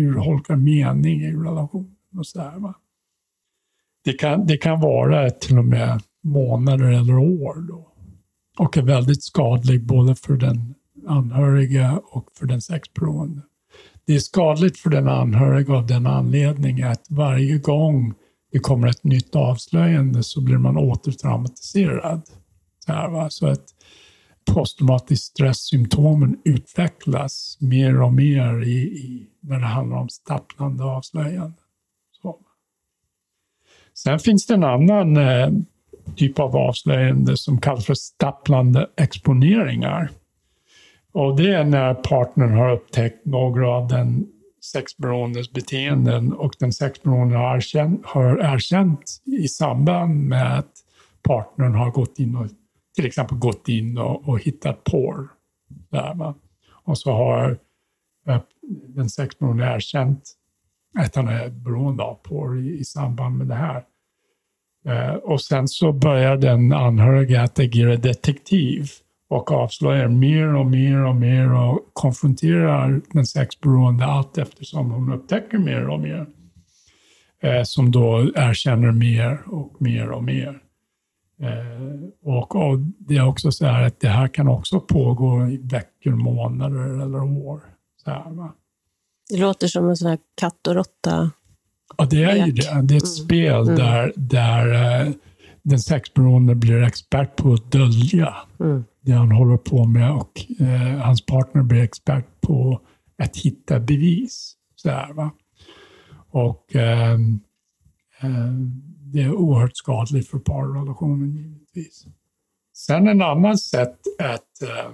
urholkar 0.00 0.56
mening 0.56 1.20
i 1.20 1.32
relationen. 1.32 1.96
Och 2.18 2.26
så 2.26 2.40
här, 2.40 2.58
va? 2.58 2.74
Det 4.04 4.12
kan, 4.12 4.46
det 4.46 4.56
kan 4.56 4.80
vara 4.80 5.30
till 5.30 5.58
och 5.58 5.64
med 5.64 6.02
månader 6.22 6.84
eller 6.84 7.18
år. 7.18 7.68
Då. 7.68 7.92
Och 8.58 8.76
är 8.76 8.82
väldigt 8.82 9.22
skadlig 9.22 9.86
både 9.86 10.14
för 10.14 10.36
den 10.36 10.74
anhöriga 11.08 12.00
och 12.04 12.28
för 12.38 12.46
den 12.46 12.60
sexberoende. 12.60 13.42
Det 14.06 14.14
är 14.14 14.18
skadligt 14.18 14.78
för 14.78 14.90
den 14.90 15.08
anhöriga 15.08 15.74
av 15.74 15.86
den 15.86 16.06
anledningen 16.06 16.90
att 16.90 17.06
varje 17.10 17.58
gång 17.58 18.14
det 18.52 18.58
kommer 18.58 18.88
ett 18.88 19.04
nytt 19.04 19.36
avslöjande 19.36 20.22
så 20.22 20.40
blir 20.40 20.58
man 20.58 20.76
återtraumatiserad. 20.76 22.22
Så, 22.86 22.92
här, 22.92 23.08
va? 23.08 23.30
så 23.30 23.46
att 23.46 23.64
posttraumatisk 24.54 25.22
stresssymptomen 25.22 26.40
utvecklas 26.44 27.58
mer 27.60 28.02
och 28.02 28.12
mer 28.12 28.62
i, 28.62 28.78
i, 28.78 29.28
när 29.40 29.60
det 29.60 29.66
handlar 29.66 29.96
om 29.96 30.08
stapplande 30.08 30.84
avslöjanden. 30.84 31.54
Sen 33.94 34.18
finns 34.18 34.46
det 34.46 34.54
en 34.54 34.64
annan 34.64 35.16
eh, 35.16 35.50
typ 36.16 36.38
av 36.38 36.56
avslöjande 36.56 37.36
som 37.36 37.60
kallas 37.60 37.86
för 37.86 37.94
stapplande 37.94 38.90
exponeringar. 38.96 40.10
Och 41.12 41.36
det 41.36 41.54
är 41.54 41.64
när 41.64 41.94
partnern 41.94 42.52
har 42.52 42.72
upptäckt 42.72 43.26
några 43.26 43.70
av 43.70 43.88
den 43.88 44.26
sexberoendes 44.72 45.52
beteenden 45.52 46.32
och 46.32 46.54
den 46.58 46.72
sexberoende 46.72 47.36
har 47.36 47.56
erkänt, 47.56 48.06
har 48.06 48.54
erkänt 48.54 49.22
i 49.24 49.48
samband 49.48 50.28
med 50.28 50.58
att 50.58 50.72
partnern 51.22 51.74
har 51.74 51.90
gått 51.90 52.18
in 52.18 52.36
och 52.36 52.46
till 52.94 53.06
exempel 53.06 53.38
gått 53.38 53.68
in 53.68 53.98
och, 53.98 54.28
och 54.28 54.40
hittat 54.40 54.84
porr. 54.84 55.28
Där, 55.90 56.34
Och 56.84 56.98
så 56.98 57.12
har 57.12 57.58
eh, 58.28 58.40
den 58.88 59.10
sexberoende 59.10 59.64
erkänt 59.64 60.22
att 60.98 61.16
han 61.16 61.28
är 61.28 61.48
beroende 61.48 62.02
av 62.02 62.14
porr 62.14 62.58
i, 62.58 62.78
i 62.78 62.84
samband 62.84 63.38
med 63.38 63.46
det 63.46 63.54
här. 63.54 63.84
Eh, 64.86 65.14
och 65.14 65.40
sen 65.40 65.68
så 65.68 65.92
börjar 65.92 66.36
den 66.36 66.72
anhöriga 66.72 67.42
att 67.42 67.58
agera 67.58 67.96
detektiv 67.96 68.90
och 69.28 69.52
avslöjar 69.52 70.08
mer 70.08 70.54
och 70.54 70.66
mer 70.66 71.04
och 71.04 71.16
mer 71.16 71.52
och 71.52 71.90
konfronterar 71.92 73.00
den 73.12 73.26
sexberoende 73.26 74.04
allt 74.04 74.38
eftersom 74.38 74.90
hon 74.90 75.12
upptäcker 75.12 75.58
mer 75.58 75.88
och 75.88 76.00
mer. 76.00 76.26
Eh, 77.42 77.62
som 77.62 77.90
då 77.90 78.30
erkänner 78.34 78.92
mer 78.92 79.40
och 79.46 79.82
mer 79.82 80.10
och 80.10 80.24
mer. 80.24 80.60
Eh, 81.40 82.08
och, 82.22 82.56
och, 82.56 82.78
det 82.78 83.16
är 83.16 83.26
också 83.26 83.52
så 83.52 83.66
här 83.66 83.82
att 83.82 84.00
det 84.00 84.08
här 84.08 84.28
kan 84.28 84.48
också 84.48 84.80
pågå 84.80 85.48
i 85.48 85.56
veckor, 85.56 86.10
månader 86.10 87.02
eller 87.02 87.22
år. 87.22 87.60
Så 88.04 88.10
här, 88.10 88.30
va? 88.30 88.54
Det 89.30 89.36
låter 89.36 89.66
som 89.66 89.88
en 89.88 89.96
sån 89.96 90.08
här 90.08 90.18
katt 90.34 90.66
och 90.66 90.74
råtta 90.74 91.30
Ja, 91.96 92.04
det 92.04 92.22
är 92.22 92.46
ju 92.46 92.52
det. 92.52 92.62
Det 92.62 92.68
är 92.68 92.82
ett 92.82 92.90
mm. 92.90 93.00
spel 93.00 93.62
mm. 93.62 93.76
där, 93.76 94.12
där 94.16 94.66
uh, 95.06 95.12
den 95.62 95.78
sexberoende 95.78 96.54
blir 96.54 96.82
expert 96.82 97.36
på 97.36 97.52
att 97.52 97.72
dölja. 97.72 98.34
Mm 98.60 98.84
det 99.08 99.14
han 99.14 99.32
håller 99.32 99.56
på 99.56 99.84
med 99.84 100.10
och 100.10 100.46
eh, 100.60 100.98
hans 100.98 101.26
partner 101.26 101.62
blir 101.62 101.82
expert 101.82 102.40
på 102.40 102.80
att 103.22 103.36
hitta 103.36 103.80
bevis. 103.80 104.54
Så 104.74 104.90
här, 104.90 105.12
va? 105.12 105.30
Och 106.30 106.76
eh, 106.76 107.12
eh, 108.20 108.52
det 109.12 109.22
är 109.22 109.34
oerhört 109.34 109.76
skadligt 109.76 110.30
för 110.30 110.38
parrelationen 110.38 111.36
givetvis. 111.36 112.06
Sen 112.74 113.08
en 113.08 113.22
annan 113.22 113.58
sätt 113.58 113.98
att 114.18 114.62
eh, 114.62 114.92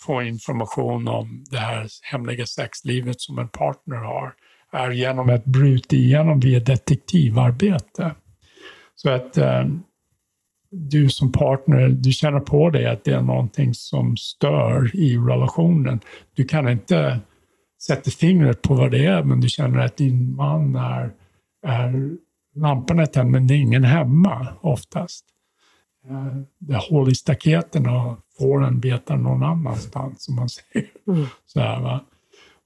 få 0.00 0.22
information 0.22 1.08
om 1.08 1.44
det 1.50 1.58
här 1.58 1.86
hemliga 2.02 2.46
sexlivet 2.46 3.20
som 3.20 3.38
en 3.38 3.48
partner 3.48 3.96
har 3.96 4.34
är 4.72 4.90
genom 4.90 5.28
att 5.28 5.44
bryta 5.44 5.96
igenom 5.96 6.40
via 6.40 6.60
detektivarbete. 6.60 8.14
Så 8.94 9.10
att 9.10 9.36
eh, 9.36 9.64
du 10.76 11.08
som 11.08 11.32
partner, 11.32 11.88
du 11.88 12.12
känner 12.12 12.40
på 12.40 12.70
dig 12.70 12.86
att 12.86 13.04
det 13.04 13.12
är 13.12 13.22
någonting 13.22 13.74
som 13.74 14.16
stör 14.16 14.96
i 14.96 15.16
relationen. 15.16 16.00
Du 16.34 16.44
kan 16.44 16.68
inte 16.68 17.20
sätta 17.82 18.10
fingret 18.10 18.62
på 18.62 18.74
vad 18.74 18.90
det 18.90 19.06
är, 19.06 19.22
men 19.22 19.40
du 19.40 19.48
känner 19.48 19.78
att 19.78 19.96
din 19.96 20.36
man 20.36 20.76
är, 20.76 21.10
är 21.66 22.10
lampan 22.54 22.98
är 22.98 23.06
tänd, 23.06 23.30
men 23.30 23.46
det 23.46 23.54
är 23.54 23.58
ingen 23.58 23.84
hemma 23.84 24.46
oftast. 24.60 25.24
Eh, 26.08 26.36
det 26.58 26.74
är 26.74 26.90
hål 26.90 27.10
i 27.10 27.14
staketen 27.14 27.88
och 27.88 28.18
fåren 28.38 28.80
betar 28.80 29.16
någon 29.16 29.42
annanstans, 29.42 30.24
som 30.24 30.36
man 30.36 30.48
säger. 30.48 30.90
Mm. 31.08 31.26
Så 31.46 31.60
här, 31.60 31.80
va? 31.80 32.00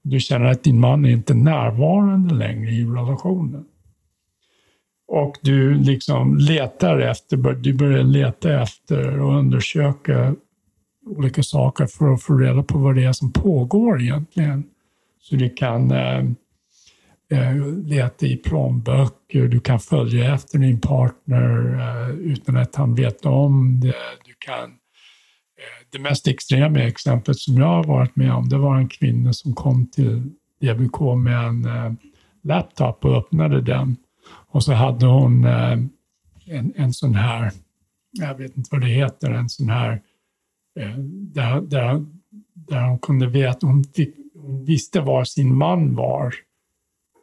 Du 0.03 0.19
känner 0.19 0.45
att 0.45 0.63
din 0.63 0.79
man 0.79 1.05
är 1.05 1.09
inte 1.09 1.33
närvarande 1.33 2.35
längre 2.35 2.71
i 2.71 2.85
relationen. 2.85 3.65
Och 5.13 5.37
du 5.41 5.73
liksom 5.73 6.37
letar 6.37 6.99
efter, 6.99 7.37
du 7.37 7.73
börjar 7.73 8.03
leta 8.03 8.61
efter 8.61 9.19
och 9.19 9.37
undersöka 9.37 10.35
olika 11.05 11.43
saker 11.43 11.85
för 11.85 12.13
att 12.13 12.23
få 12.23 12.37
reda 12.37 12.63
på 12.63 12.77
vad 12.77 12.95
det 12.95 13.03
är 13.03 13.13
som 13.13 13.31
pågår 13.31 14.01
egentligen. 14.01 14.63
Så 15.21 15.35
du 15.35 15.49
kan 15.49 15.91
eh, 15.91 16.19
eh, 17.31 17.55
leta 17.85 18.25
i 18.25 18.37
plånböcker, 18.37 19.47
du 19.47 19.59
kan 19.59 19.79
följa 19.79 20.33
efter 20.33 20.59
din 20.59 20.81
partner 20.81 21.79
eh, 21.79 22.09
utan 22.09 22.57
att 22.57 22.75
han 22.75 22.95
vet 22.95 23.25
om 23.25 23.79
det. 23.79 23.95
Du 24.25 24.33
kan, 24.39 24.63
eh, 24.63 25.87
det 25.91 25.99
mest 25.99 26.27
extrema 26.27 26.79
exemplet 26.79 27.37
som 27.37 27.57
jag 27.57 27.67
har 27.67 27.83
varit 27.83 28.15
med 28.15 28.33
om, 28.33 28.49
det 28.49 28.57
var 28.57 28.77
en 28.77 28.89
kvinna 28.89 29.33
som 29.33 29.53
kom 29.53 29.87
till 29.87 30.31
DBK 30.61 30.99
med 31.23 31.47
en 31.47 31.65
eh, 31.65 31.93
laptop 32.43 33.05
och 33.05 33.17
öppnade 33.17 33.61
den 33.61 33.97
och 34.25 34.63
så 34.63 34.73
hade 34.73 35.05
hon 35.05 35.45
eh, 35.45 35.77
en, 36.45 36.73
en 36.75 36.93
sån 36.93 37.15
här, 37.15 37.51
jag 38.11 38.35
vet 38.35 38.57
inte 38.57 38.69
vad 38.71 38.81
det 38.81 38.87
heter, 38.87 39.31
en 39.31 39.49
sån 39.49 39.69
här, 39.69 40.01
eh, 40.79 40.97
där, 41.33 41.61
där, 41.61 42.05
där 42.53 42.87
hon 42.87 42.99
kunde 42.99 43.27
veta, 43.27 43.67
hon, 43.67 43.83
fick, 43.83 44.15
hon 44.35 44.65
visste 44.65 45.01
var 45.01 45.23
sin 45.23 45.55
man 45.55 45.95
var. 45.95 46.33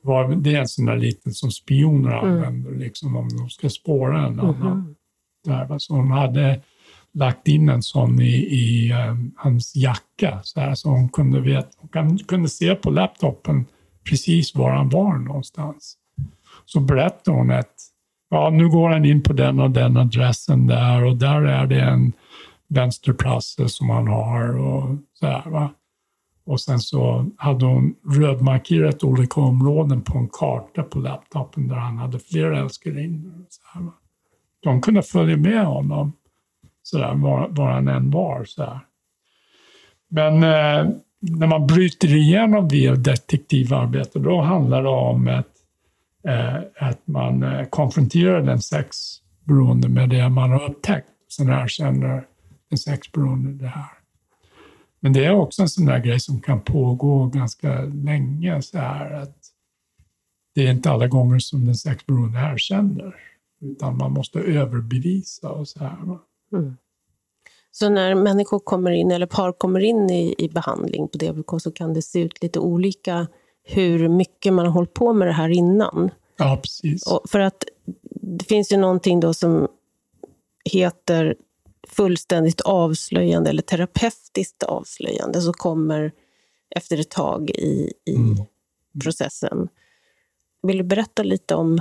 var. 0.02 0.36
Det 0.36 0.54
är 0.54 0.60
en 0.60 0.68
sån 0.68 0.84
där 0.84 0.96
liten 0.96 1.32
som 1.32 1.50
spioner 1.50 2.18
mm. 2.18 2.34
använder, 2.34 2.70
liksom, 2.70 3.16
om 3.16 3.28
de 3.28 3.50
ska 3.50 3.68
spåra 3.68 4.26
en 4.26 4.40
annan. 4.40 4.72
Mm. 4.72 4.94
Där, 5.44 5.78
så 5.78 5.94
hon 5.94 6.10
hade 6.10 6.60
lagt 7.12 7.48
in 7.48 7.68
en 7.68 7.82
sån 7.82 8.20
i, 8.20 8.34
i 8.34 8.92
um, 8.92 9.32
hans 9.36 9.76
jacka, 9.76 10.40
så, 10.42 10.60
här, 10.60 10.74
så 10.74 10.90
hon 10.90 11.08
kunde, 11.08 11.40
veta, 11.40 11.68
hon 11.92 12.18
kunde 12.18 12.48
se 12.48 12.74
på 12.74 12.90
laptopen 12.90 13.64
precis 14.08 14.54
var 14.54 14.70
han 14.70 14.88
var 14.88 15.18
någonstans 15.18 15.96
så 16.68 16.80
berättar 16.80 17.32
hon 17.32 17.50
att 17.50 17.74
ja, 18.30 18.50
nu 18.50 18.68
går 18.68 18.90
han 18.90 19.04
in 19.04 19.22
på 19.22 19.32
den 19.32 19.60
och 19.60 19.70
den 19.70 19.96
adressen 19.96 20.66
där 20.66 21.04
och 21.04 21.16
där 21.16 21.42
är 21.42 21.66
det 21.66 21.80
en 21.80 22.12
vänsterprasse 22.68 23.68
som 23.68 23.90
han 23.90 24.08
har 24.08 24.58
och 24.58 24.96
så 25.14 25.26
här, 25.26 25.50
va. 25.50 25.70
Och 26.44 26.60
sen 26.60 26.78
så 26.78 27.30
hade 27.36 27.66
hon 27.66 27.94
rödmarkerat 28.06 29.04
olika 29.04 29.40
områden 29.40 30.02
på 30.02 30.18
en 30.18 30.28
karta 30.28 30.82
på 30.82 30.98
laptopen 30.98 31.68
där 31.68 31.76
han 31.76 31.98
hade 31.98 32.18
flera 32.18 32.60
älskarinnor. 32.60 33.32
De 34.62 34.80
kunde 34.80 35.02
följa 35.02 35.36
med 35.36 35.66
honom 35.66 36.12
så 36.82 36.98
där, 36.98 37.14
var, 37.14 37.48
var 37.48 37.70
han 37.70 37.88
än 37.88 38.10
var. 38.10 38.44
Så 38.44 38.62
här. 38.62 38.80
Men 40.08 40.34
eh, 40.34 40.94
när 41.20 41.46
man 41.46 41.66
bryter 41.66 42.16
igenom 42.16 42.68
via 42.68 42.94
detektivarbete, 42.94 44.18
då 44.18 44.40
handlar 44.40 44.82
det 44.82 44.88
om 44.88 45.28
att 45.28 45.57
Eh, 46.24 46.56
att 46.88 47.06
man 47.06 47.42
eh, 47.42 47.66
konfronterar 47.66 48.42
den 48.42 48.62
sexberoende 48.62 49.88
med 49.88 50.10
det 50.10 50.28
man 50.28 50.50
har 50.50 50.70
upptäckt. 50.70 51.08
Sen 51.30 51.48
erkänner 51.48 52.26
den 52.68 52.78
sexberoende 52.78 53.64
det 53.64 53.68
här. 53.68 53.98
Men 55.00 55.12
det 55.12 55.24
är 55.24 55.32
också 55.32 55.62
en 55.62 55.68
sån 55.68 55.86
där 55.86 55.98
grej 55.98 56.20
som 56.20 56.40
kan 56.40 56.60
pågå 56.60 57.26
ganska 57.26 57.82
länge. 57.82 58.62
så 58.62 58.78
här 58.78 59.12
att 59.12 59.36
Det 60.54 60.66
är 60.66 60.70
inte 60.70 60.90
alla 60.90 61.06
gånger 61.06 61.38
som 61.38 61.64
den 61.64 61.74
sexberoende 61.74 62.38
erkänner, 62.38 63.14
utan 63.60 63.96
man 63.96 64.12
måste 64.12 64.38
överbevisa 64.38 65.50
och 65.50 65.68
så 65.68 65.78
här. 65.78 66.18
Mm. 66.52 66.76
Så 67.70 67.88
när 67.88 68.14
människor 68.14 68.58
kommer 68.58 68.90
in, 68.90 69.10
eller 69.10 69.26
par 69.26 69.52
kommer 69.52 69.80
in 69.80 70.10
i, 70.10 70.34
i 70.38 70.48
behandling 70.48 71.08
på 71.08 71.18
DBK 71.18 71.62
så 71.62 71.70
kan 71.70 71.94
det 71.94 72.02
se 72.02 72.20
ut 72.20 72.42
lite 72.42 72.58
olika 72.58 73.26
hur 73.68 74.08
mycket 74.08 74.52
man 74.52 74.66
har 74.66 74.72
hållit 74.72 74.94
på 74.94 75.12
med 75.12 75.28
det 75.28 75.32
här 75.32 75.48
innan. 75.48 76.10
Ja, 76.36 76.58
precis. 76.62 77.06
Och 77.06 77.30
för 77.30 77.40
att 77.40 77.64
det 78.20 78.44
finns 78.44 78.72
ju 78.72 78.76
någonting 78.76 79.20
då 79.20 79.34
som 79.34 79.68
heter 80.64 81.36
fullständigt 81.88 82.60
avslöjande 82.60 83.50
eller 83.50 83.62
terapeutiskt 83.62 84.62
avslöjande 84.62 85.40
som 85.40 85.52
kommer 85.52 86.12
efter 86.76 87.00
ett 87.00 87.10
tag 87.10 87.50
i, 87.50 87.92
i 88.04 88.16
mm. 88.16 88.36
processen. 89.02 89.68
Vill 90.62 90.78
du 90.78 90.84
berätta 90.84 91.22
lite 91.22 91.54
om, 91.54 91.80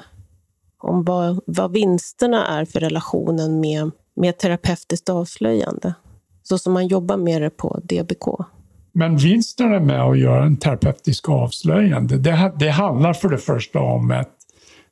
om 0.77 1.03
vad, 1.03 1.39
vad 1.45 1.71
vinsterna 1.71 2.47
är 2.47 2.65
för 2.65 2.79
relationen 2.79 3.59
med, 3.59 3.91
med 4.15 4.37
terapeutiskt 4.37 5.09
avslöjande? 5.09 5.93
Så 6.43 6.57
som 6.57 6.73
man 6.73 6.87
jobbar 6.87 7.17
med 7.17 7.41
det 7.41 7.49
på 7.49 7.79
DBK. 7.83 8.27
Men 8.97 9.17
vinsten 9.17 9.85
med 9.85 10.01
att 10.01 10.19
göra 10.19 10.43
en 10.43 10.57
terapeutisk 10.57 11.29
avslöjande, 11.29 12.17
det, 12.17 12.53
det 12.59 12.69
handlar 12.69 13.13
för 13.13 13.29
det 13.29 13.37
första 13.37 13.79
om 13.79 14.11
att, 14.11 14.35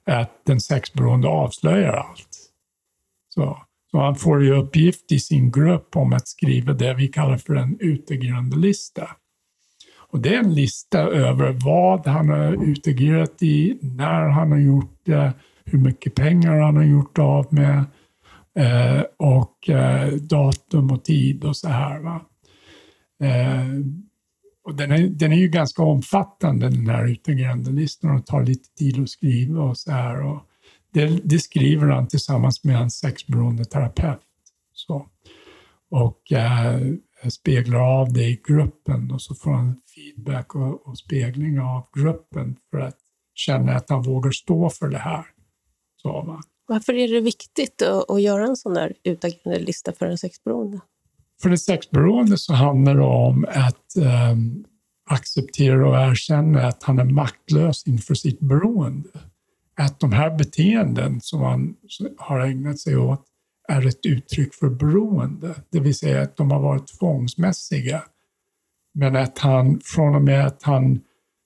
att 0.06 0.32
den 0.46 0.62
sexberoende 0.62 1.28
avslöjar 1.28 1.94
allt. 1.94 2.30
Så, 3.34 3.58
så 3.92 4.00
han 4.00 4.16
får 4.16 4.44
ju 4.44 4.56
uppgift 4.56 5.12
i 5.12 5.20
sin 5.20 5.52
grupp 5.52 5.96
om 5.96 6.14
att 6.14 6.28
skriva 6.28 6.74
det 6.74 6.94
vi 6.94 7.08
kallar 7.08 7.38
för 7.38 7.56
en 7.56 7.78
utegående 7.80 8.58
lista. 8.58 9.10
Och 9.98 10.20
det 10.20 10.36
är 10.36 10.40
en 10.40 10.54
lista 10.54 11.00
över 11.00 11.52
vad 11.66 12.08
han 12.08 12.30
har 12.30 12.64
utagerat 12.64 13.44
i, 13.44 13.78
när 13.82 14.30
han 14.30 14.52
har 14.52 14.60
gjort 14.60 15.00
det, 15.06 15.34
hur 15.66 15.80
mycket 15.80 16.16
pengar 16.16 16.60
han 16.60 16.76
har 16.76 16.84
gjort 16.84 17.20
av 17.20 17.54
med 17.54 17.86
eh, 18.60 19.04
och 19.18 19.70
eh, 19.70 20.14
datum 20.14 20.92
och 20.92 21.04
tid 21.04 21.46
och 21.46 21.58
så 21.58 21.70
här. 21.70 22.00
Va? 22.00 22.22
Eh, 23.24 23.66
och 24.64 24.76
den, 24.76 24.92
är, 24.92 25.08
den 25.08 25.34
är 25.34 25.38
ju 25.38 25.48
ganska 25.48 25.84
omfattande 25.84 26.70
den 26.70 26.90
här 26.90 27.08
utegrandelistan 27.08 28.16
och 28.16 28.26
tar 28.26 28.44
lite 28.44 28.70
tid 28.70 29.04
att 29.04 29.10
skriva 29.10 29.64
och 29.64 29.78
så 29.78 29.92
här. 29.92 30.24
Och 30.24 30.42
det, 30.94 31.22
det 31.24 31.40
skriver 31.40 31.88
han 31.88 32.08
tillsammans 32.08 32.64
med 32.64 32.82
en 32.82 32.92
sexberoende 32.92 33.66
terapeut. 33.66 34.20
Så. 34.74 35.10
Och 35.90 36.32
eh, 36.32 36.80
speglar 37.30 37.80
av 37.80 38.14
det 38.14 38.24
i 38.24 38.42
gruppen 38.48 39.12
och 39.12 39.22
så 39.22 39.36
får 39.36 39.52
han 39.52 39.82
feedback 39.96 40.56
och, 40.56 40.88
och, 40.88 40.98
spegling 40.98 41.60
av 41.60 41.88
gruppen 41.94 42.56
för 42.72 42.80
att 42.80 42.98
känna 43.34 43.76
att 43.76 43.90
han 43.90 44.02
vågar 44.02 44.32
stå 44.32 44.70
för 44.70 44.90
det 44.90 44.98
här. 44.98 45.26
Så, 45.96 46.10
va? 46.10 46.42
Varför 46.68 46.94
är 46.94 47.08
det 47.08 47.22
viktigt 47.22 47.82
att, 47.82 48.12
att 48.12 48.22
göra 48.22 48.46
en 48.46 48.56
sån 48.56 48.74
där 48.74 48.94
utagerande 49.04 49.60
lista 49.60 49.92
för 49.92 50.06
en 50.06 50.18
sexberoende? 50.18 50.80
För 51.42 51.50
ett 51.50 51.62
sexberoende 51.62 52.38
så 52.38 52.54
handlar 52.54 52.96
det 52.96 53.04
om 53.04 53.46
att 53.50 53.98
eh, 53.98 54.36
acceptera 55.10 55.90
och 55.90 56.12
erkänna 56.12 56.68
att 56.68 56.84
han 56.84 57.00
är 57.00 57.06
maktlös 57.06 57.88
inför 57.88 58.16
sitt 58.16 58.40
beroende. 58.40 59.10
Att 59.78 60.00
de 60.00 60.12
här 60.12 60.38
beteenden 60.38 61.22
som 61.22 61.42
han 61.42 61.76
har 62.18 62.40
ägnat 62.40 62.80
sig 62.80 62.98
åt 62.98 63.26
är 63.68 63.88
ett 63.88 64.06
uttryck 64.06 64.54
för 64.54 64.70
beroende, 64.70 65.56
det 65.72 65.80
vill 65.80 65.96
säga 65.96 66.22
att 66.22 66.38
de 66.38 66.52
har 66.52 66.60
varit 66.60 67.00
tvångsmässiga. 67.00 68.04
Men 68.94 69.16
att 69.16 69.40
han 69.40 69.80
från 69.84 70.16
och 70.16 70.22
med 70.22 70.46
att 70.46 70.64
han 70.64 71.00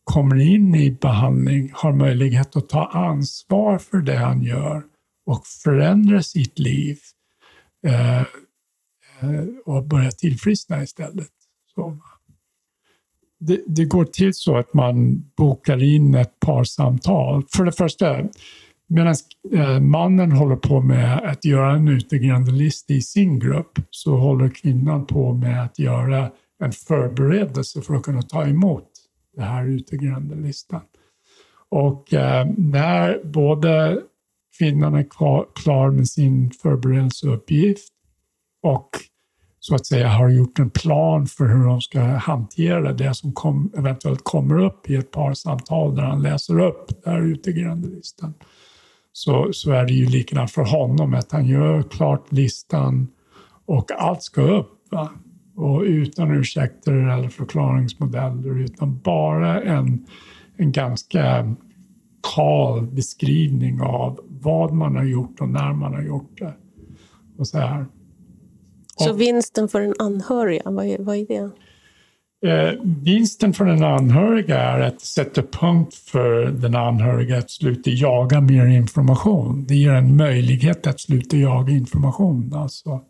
kommer 0.04 0.40
in 0.40 0.76
i 0.76 0.92
behandling 0.92 1.72
har 1.74 1.94
möjlighet 1.94 2.56
att 2.56 2.70
ta 2.70 2.86
ansvar 2.86 3.78
för 3.78 3.98
det 3.98 4.16
han 4.16 4.42
gör 4.42 4.84
och 5.26 5.48
förändra 5.48 6.24
sitt 6.24 6.60
liv. 6.60 6.98
Eh, 7.88 8.22
Eh, 9.22 9.46
och 9.66 9.84
börja 9.84 10.12
tillfriskna 10.12 10.84
istället. 10.84 11.30
Så. 11.76 11.98
Det, 13.40 13.64
det, 13.68 13.86
går 13.86 14.06
till 14.06 14.34
så 14.34 14.58
att 14.58 14.74
man 14.74 15.24
bokar 15.38 15.84
in 15.84 16.16
ett 16.16 16.40
par 16.40 16.64
samtal. 16.64 17.44
För 17.56 17.66
det 17.66 17.72
första, 17.72 18.18
medan 18.88 19.16
eh, 19.54 19.80
mannen 19.80 20.32
håller 20.32 20.56
på 20.56 20.82
med 20.82 21.30
att 21.30 21.46
göra 21.46 21.76
en 21.76 21.88
utegrande 21.88 22.52
lista 22.52 22.94
i 22.94 23.02
sin 23.02 23.40
grupp 23.40 23.80
så 23.90 24.18
håller 24.18 24.50
kvinnan 24.50 25.06
på 25.06 25.34
med 25.34 25.64
att 25.64 25.80
göra 25.80 26.32
en 26.64 26.72
förberedelse 26.72 27.82
för 27.82 27.96
att 27.96 28.04
kunna 28.04 28.22
ta 28.22 28.48
emot 28.48 28.90
den 29.36 29.46
här 29.46 29.66
utegrande 29.66 30.36
listan. 30.36 30.82
Och 31.70 32.14
eh, 32.14 32.48
när 32.58 33.22
både 33.24 34.02
kvinnan 34.58 34.96
är 34.96 35.10
klar, 35.10 35.48
klar 35.56 35.92
med 35.92 36.08
sin 36.08 36.52
förberedelseuppgift 36.52 37.94
och 38.62 38.90
så 39.70 39.76
att 39.76 39.86
säga 39.86 40.08
har 40.08 40.30
gjort 40.30 40.60
en 40.60 40.70
plan 40.70 41.28
för 41.28 41.46
hur 41.46 41.66
de 41.66 41.82
ska 41.82 42.02
hantera 42.02 42.94
det 42.94 43.14
som 43.14 43.34
kom, 43.34 43.72
eventuellt 43.78 44.24
kommer 44.24 44.60
upp 44.60 44.90
i 44.90 44.96
ett 44.96 45.12
par 45.12 45.34
samtal 45.34 45.96
där 45.96 46.04
han 46.04 46.22
läser 46.22 46.60
upp 46.60 47.04
den 47.04 47.14
här 47.14 47.22
utegrande 47.22 47.88
listan. 47.88 48.34
Så, 49.14 49.50
så 49.54 49.72
är 49.72 49.86
det 49.86 49.94
ju 49.94 50.06
likadant 50.06 50.52
för 50.52 50.64
honom, 50.64 51.14
att 51.14 51.32
han 51.32 51.46
gör 51.46 51.82
klart 51.82 52.32
listan 52.32 53.08
och 53.66 53.92
allt 53.98 54.24
ska 54.24 54.42
upp. 54.42 54.72
Va? 54.92 55.10
Och 55.56 55.82
utan 55.82 56.32
ursäkter 56.32 56.94
eller 56.94 57.30
förklaringsmodeller, 57.30 58.60
utan 58.60 59.00
bara 59.00 59.62
en, 59.62 60.06
en 60.58 60.72
ganska 60.72 61.56
kal 62.36 62.88
beskrivning 62.88 63.82
av 63.82 64.20
vad 64.28 64.74
man 64.74 64.96
har 64.96 65.04
gjort 65.04 65.42
och 65.42 65.50
när 65.50 65.74
man 65.74 65.94
har 65.94 66.02
gjort 66.02 66.38
det. 66.38 66.54
Och 67.38 67.48
så 67.48 67.58
här. 67.58 67.86
Så 69.00 69.14
vinsten 69.14 69.68
för 69.68 69.82
den 69.82 69.94
anhöriga, 70.00 70.62
vad 70.66 70.86
är, 70.86 70.98
vad 71.00 71.16
är 71.16 71.26
det? 71.28 71.52
Eh, 72.46 72.74
vinsten 72.84 73.54
för 73.54 73.66
den 73.66 73.84
anhöriga 73.84 74.60
är 74.60 74.80
att 74.80 75.02
sätta 75.02 75.42
punkt 75.42 75.96
för 75.96 76.46
den 76.46 76.76
anhöriga 76.76 77.38
att 77.38 77.50
sluta 77.50 77.90
jaga 77.90 78.42
mer 78.42 78.66
information. 78.66 79.66
Det 79.68 79.76
ger 79.76 79.92
en 79.92 80.18
möjlighet 80.18 80.88
att 80.88 81.00
sluta 81.00 81.38
jaga 81.38 81.74
information. 81.74 82.54
Alltså. 82.54 83.02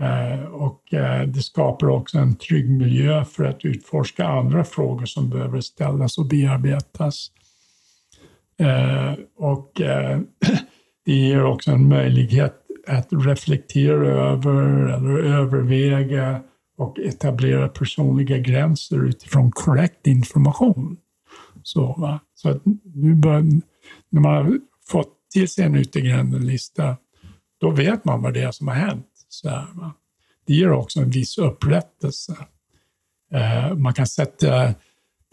Eh, 0.00 0.44
och 0.44 0.94
eh, 0.94 1.26
det 1.26 1.42
skapar 1.42 1.88
också 1.88 2.18
en 2.18 2.36
trygg 2.36 2.70
miljö 2.70 3.24
för 3.24 3.44
att 3.44 3.64
utforska 3.64 4.24
andra 4.24 4.64
frågor 4.64 5.06
som 5.06 5.30
behöver 5.30 5.60
ställas 5.60 6.18
och 6.18 6.26
bearbetas. 6.26 7.30
Eh, 8.58 9.14
och 9.36 9.80
eh, 9.80 10.20
det 11.04 11.12
ger 11.12 11.44
också 11.44 11.70
en 11.70 11.88
möjlighet 11.88 12.59
att 12.86 13.08
reflektera 13.10 14.06
över 14.06 14.88
eller 14.88 15.18
överväga 15.18 16.42
och 16.78 16.98
etablera 16.98 17.68
personliga 17.68 18.38
gränser 18.38 19.04
utifrån 19.04 19.50
korrekt 19.50 20.06
information. 20.06 20.96
Så, 21.62 21.94
va? 21.98 22.20
så 22.34 22.48
att 22.48 22.62
nu 22.94 23.14
bör, 23.14 23.40
när 24.10 24.20
man 24.20 24.34
har 24.34 24.60
fått 24.88 25.12
till 25.32 25.48
sig 25.48 25.64
en 25.64 25.74
utegränslista, 25.74 26.96
då 27.60 27.70
vet 27.70 28.04
man 28.04 28.22
vad 28.22 28.34
det 28.34 28.42
är 28.42 28.50
som 28.50 28.68
har 28.68 28.74
hänt. 28.74 29.06
Så 29.28 29.48
här, 29.48 29.66
va? 29.74 29.92
Det 30.46 30.54
ger 30.54 30.70
också 30.70 31.00
en 31.00 31.10
viss 31.10 31.38
upprättelse. 31.38 32.36
Eh, 33.32 33.74
man 33.74 33.94
kan 33.94 34.06
sätta 34.06 34.74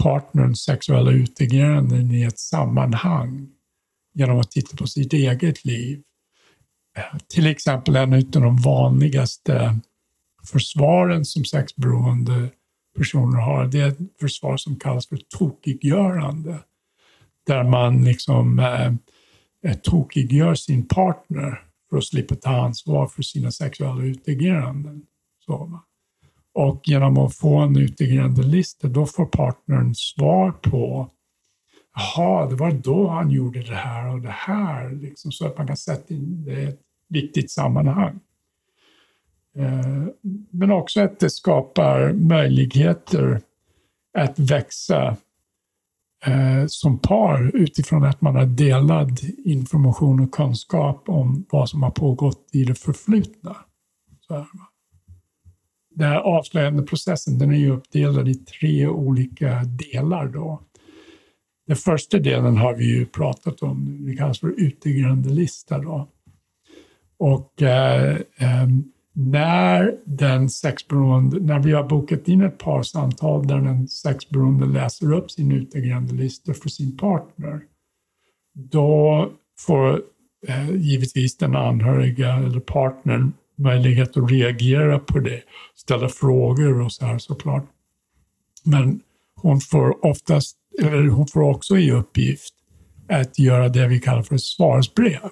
partnerns 0.04 0.60
sexuella 0.60 1.12
utegränden 1.12 2.12
i 2.12 2.24
ett 2.24 2.40
sammanhang 2.40 3.50
genom 4.14 4.40
att 4.40 4.52
titta 4.52 4.78
på 4.78 4.88
sitt 4.88 5.14
eget 5.14 5.66
liv. 5.66 6.02
Till 7.28 7.48
exempel 7.48 7.96
en 7.96 8.14
av 8.14 8.22
de 8.22 8.58
vanligaste 8.58 9.80
försvaren 10.52 11.26
som 11.26 11.46
sexberoende 11.46 12.50
personer 12.98 13.38
har, 13.38 13.66
det 13.66 13.80
är 13.80 13.88
ett 13.88 13.98
försvar 14.20 14.58
som 14.58 14.80
kallas 14.80 15.08
för 15.08 15.18
tokiggörande. 15.38 16.60
Där 17.48 17.64
man 17.64 18.06
liksom 18.06 18.60
eh, 18.60 18.94
eh 19.64 19.78
tokiggör 19.84 20.56
sin 20.56 20.88
partner 20.88 21.62
för 21.90 21.98
att 21.98 22.06
slippa 22.06 22.36
ta 22.36 22.50
ansvar 22.50 23.08
för 23.08 23.24
sina 23.24 23.52
sexuella 23.52 24.04
utageranden. 24.04 25.02
Så, 25.46 25.82
och 26.54 26.82
genom 26.84 27.18
att 27.18 27.36
få 27.36 27.58
en 27.58 27.78
utagerande 27.78 28.44
lista 28.44 28.88
då 28.88 29.06
får 29.06 29.26
partnern 29.26 29.96
svar 29.96 30.52
på 30.52 31.12
Jaha, 31.98 32.50
det 32.50 32.56
var 32.56 32.72
då 32.72 33.08
han 33.08 33.32
gjorde 33.32 33.64
det 33.64 33.76
här 33.76 34.14
och 34.14 34.22
det 34.22 34.36
här, 34.38 34.92
liksom, 34.92 35.32
så 35.32 35.48
att 35.48 35.58
man 35.58 35.68
kan 35.68 35.78
sätta 35.78 36.14
in 36.14 36.44
det 36.46 36.62
i 36.62 36.66
ett 36.66 36.80
viktigt 37.10 37.52
sammanhang. 37.52 38.20
Eh, 39.58 40.08
men 40.52 40.72
också 40.72 41.02
att 41.02 41.20
det 41.20 41.30
skapar 41.30 42.14
möjligheter 42.14 43.42
att 44.18 44.40
växa 44.40 45.18
eh, 46.26 46.66
som 46.68 47.00
par 47.00 47.56
utifrån 47.56 48.04
att 48.04 48.22
man 48.22 48.36
har 48.36 48.46
delad 48.46 49.20
information 49.46 50.20
och 50.20 50.32
kunskap 50.32 51.10
om 51.10 51.46
vad 51.50 51.70
som 51.70 51.84
har 51.84 51.92
pågått 51.92 52.50
i 52.52 52.64
det 52.64 52.76
förflutna. 52.76 53.56
Så 54.28 54.34
här, 54.34 54.46
den 55.98 56.08
här 56.08 56.20
avslöjande 56.20 56.84
processen 56.84 57.38
den 57.38 57.52
är 57.52 57.58
ju 57.58 57.72
uppdelad 57.72 58.28
i 58.28 58.36
tre 58.36 58.88
olika 58.88 59.64
delar. 59.64 60.28
Då. 60.28 60.62
Den 61.68 61.76
första 61.76 62.20
delen 62.20 62.58
har 62.58 62.74
vi 62.76 62.86
ju 62.86 63.06
pratat 63.06 63.62
om, 63.62 64.06
det 64.06 64.16
kallas 64.16 64.40
för 64.40 64.54
utegrande 64.58 65.30
lista. 65.30 65.80
Då. 65.80 66.08
Och 67.20 67.62
eh, 67.62 68.16
eh, 68.16 68.68
när 69.14 69.98
den 70.06 70.50
sexberoende, 70.50 71.40
när 71.40 71.60
vi 71.60 71.72
har 71.72 71.84
bokat 71.84 72.28
in 72.28 72.42
ett 72.42 72.58
par 72.58 72.84
samtal 72.84 73.48
där 73.48 73.58
den 73.58 73.88
sexberoende 73.88 74.66
läser 74.66 75.14
upp 75.14 75.32
sin 75.32 75.52
utegrande 75.52 76.14
lista 76.14 76.54
för 76.54 76.70
sin 76.70 76.98
partner, 76.98 77.62
då 78.54 79.30
får 79.60 80.02
eh, 80.48 80.72
givetvis 80.72 81.38
den 81.38 81.56
anhöriga 81.56 82.34
eller 82.34 82.60
partnern 82.60 83.34
möjlighet 83.58 84.18
att 84.18 84.32
reagera 84.32 85.00
på 85.00 85.20
det, 85.20 85.42
ställa 85.76 86.10
frågor 86.10 86.82
och 86.82 86.92
så 86.92 87.06
här 87.06 87.18
såklart. 87.18 87.66
Men 88.64 89.02
hon 89.36 89.60
får 89.60 90.06
oftast, 90.06 90.58
eller 90.82 91.08
hon 91.08 91.28
får 91.28 91.42
också 91.42 91.78
i 91.78 91.92
uppgift 91.92 92.54
att 93.10 93.40
göra 93.40 93.70
det 93.70 93.88
vi 93.88 94.00
kallar 94.00 94.24
för 94.24 94.36
ett 94.36 94.42
svarsbrev 94.42 95.30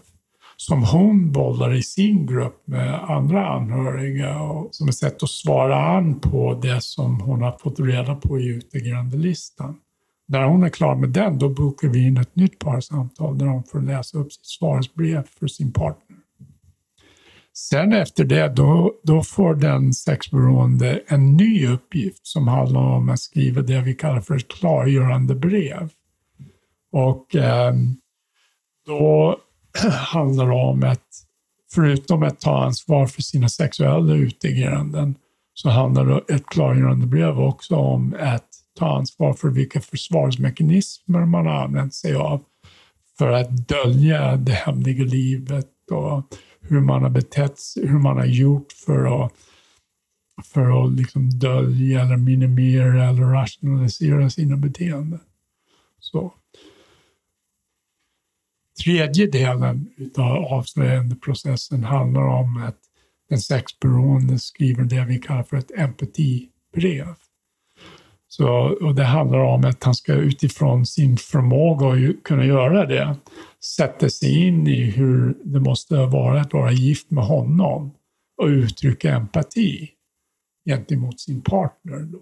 som 0.58 0.84
hon 0.84 1.32
bollar 1.32 1.74
i 1.74 1.84
sin 1.84 2.26
grupp 2.26 2.68
med 2.68 3.12
andra 3.12 3.48
anhöriga 3.48 4.40
och 4.40 4.76
som 4.76 4.88
ett 4.88 4.96
sätt 4.96 5.24
att 5.24 5.30
svara 5.30 5.76
an 5.76 6.20
på 6.20 6.60
det 6.62 6.84
som 6.84 7.20
hon 7.20 7.42
har 7.42 7.52
fått 7.52 7.80
reda 7.80 8.16
på 8.16 8.40
i 8.40 8.48
utegrandelistan. 8.48 9.78
När 10.28 10.44
hon 10.44 10.64
är 10.64 10.70
klar 10.70 10.96
med 10.96 11.10
den, 11.10 11.40
då 11.40 11.50
bokar 11.50 11.88
vi 11.88 12.08
in 12.08 12.18
ett 12.18 12.36
nytt 12.36 12.60
parsamtal 12.60 13.38
där 13.38 13.46
hon 13.46 13.64
får 13.64 13.82
läsa 13.82 14.18
upp 14.18 14.34
sitt 14.34 14.46
svarsbrev 14.46 15.24
för 15.40 15.48
sin 15.48 15.74
partner. 15.74 16.18
Sen 17.58 17.94
efter 17.94 18.24
det, 18.24 18.48
då, 18.48 18.94
då 19.04 19.24
får 19.24 19.56
den 19.56 19.94
sexberoende 19.94 21.02
en 21.08 21.38
ny 21.38 21.68
uppgift 21.68 22.28
som 22.28 22.48
handlar 22.48 22.82
om 22.82 23.10
att 23.10 23.20
skriva 23.20 23.62
det 23.62 23.82
vi 23.82 23.96
kallar 23.96 24.22
för 24.22 24.36
ett 24.36 24.48
klargörande 24.48 25.36
brev. 25.36 25.90
Och 26.92 27.36
eh, 27.36 27.74
då 28.86 29.38
handlar 29.92 30.52
om 30.52 30.84
att 30.84 31.08
förutom 31.74 32.24
att 32.24 32.40
ta 32.40 32.64
ansvar 32.64 33.08
för 33.08 33.22
sina 33.22 33.50
sexuella 33.50 34.14
utegranden 34.14 35.16
så 35.54 35.70
handlar 35.70 36.32
ett 36.32 36.46
klargörande 36.46 37.08
brev 37.08 37.40
också 37.40 37.76
om 37.76 38.16
att 38.20 38.50
ta 38.80 38.98
ansvar 38.98 39.34
för 39.34 39.50
vilka 39.50 39.82
försvarsmekanismer 39.82 41.26
man 41.26 41.46
har 41.46 41.54
använt 41.54 41.94
sig 41.94 42.16
av 42.16 42.44
för 43.18 43.32
att 43.32 43.68
dölja 43.68 44.36
det 44.36 44.52
hemliga 44.52 45.04
livet 45.04 45.92
och 45.92 46.24
hur 46.62 46.80
man 46.80 47.04
har 47.04 47.10
betett 47.10 47.60
sig, 47.60 47.88
hur 47.88 48.00
man 48.00 48.18
har 48.18 48.26
gjort 48.26 48.72
för 48.72 49.26
att, 49.26 49.34
för 50.44 50.86
att 50.86 50.92
liksom 50.92 51.30
dölja 51.30 52.02
eller 52.02 52.18
minimera 52.18 53.10
eller 53.10 53.24
rationalisera 53.24 54.30
sina 54.30 54.58
beteenden. 54.58 55.20
Så 56.00 56.34
tredje 58.84 59.28
delen 59.28 59.90
av 60.18 60.46
avslöjandeprocessen 60.46 61.84
handlar 61.84 62.22
om 62.22 62.64
att 62.64 62.78
den 63.30 63.40
sexberoende 63.40 64.40
skriver 64.40 64.84
det 64.84 65.06
vi 65.06 65.20
kallar 65.20 65.44
för 65.44 65.58
ett 65.58 65.72
empatibrev. 65.78 67.16
Så, 68.28 68.48
och 68.82 68.96
det 68.96 69.04
handlar 69.04 69.40
om 69.40 69.66
att 69.66 69.84
han 69.84 69.96
ska 69.96 70.14
utifrån 70.14 70.86
sin 70.86 71.18
förmåga 71.18 72.10
att 72.10 72.24
kunna 72.24 72.46
göra 72.46 72.86
det 72.86 73.16
sätta 73.64 74.10
sig 74.10 74.48
in 74.48 74.68
i 74.68 74.84
hur 74.84 75.38
det 75.44 75.60
måste 75.60 75.96
vara 75.96 76.42
att 76.42 76.54
vara 76.54 76.72
gift 76.72 77.12
med 77.12 77.24
honom 77.24 77.92
och 78.38 78.48
uttrycka 78.48 79.16
empati 79.16 79.90
gentemot 80.66 81.20
sin 81.20 81.42
partner. 81.42 82.00
Då. 82.00 82.20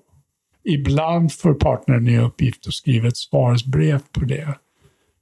Ibland 0.64 1.34
får 1.34 1.54
partnern 1.54 2.08
i 2.08 2.20
uppgift 2.20 2.68
att 2.68 2.74
skriva 2.74 3.08
ett 3.08 3.18
svarsbrev 3.18 4.00
på 4.12 4.26
det. 4.26 4.58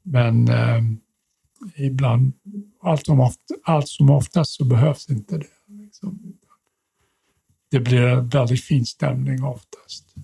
Men 0.03 0.47
eh, 0.47 0.81
ibland, 1.75 2.33
allt 2.81 3.05
som, 3.05 3.19
ofta, 3.19 3.53
allt 3.63 3.87
som 3.87 4.09
oftast 4.09 4.51
så 4.51 4.65
behövs 4.65 5.09
inte 5.09 5.37
det. 5.37 5.47
Liksom. 5.67 6.37
Det 7.71 7.79
blir 7.79 8.01
en 8.01 8.29
väldigt 8.29 8.63
fin 8.63 8.85
stämning 8.85 9.43
oftast. 9.43 10.15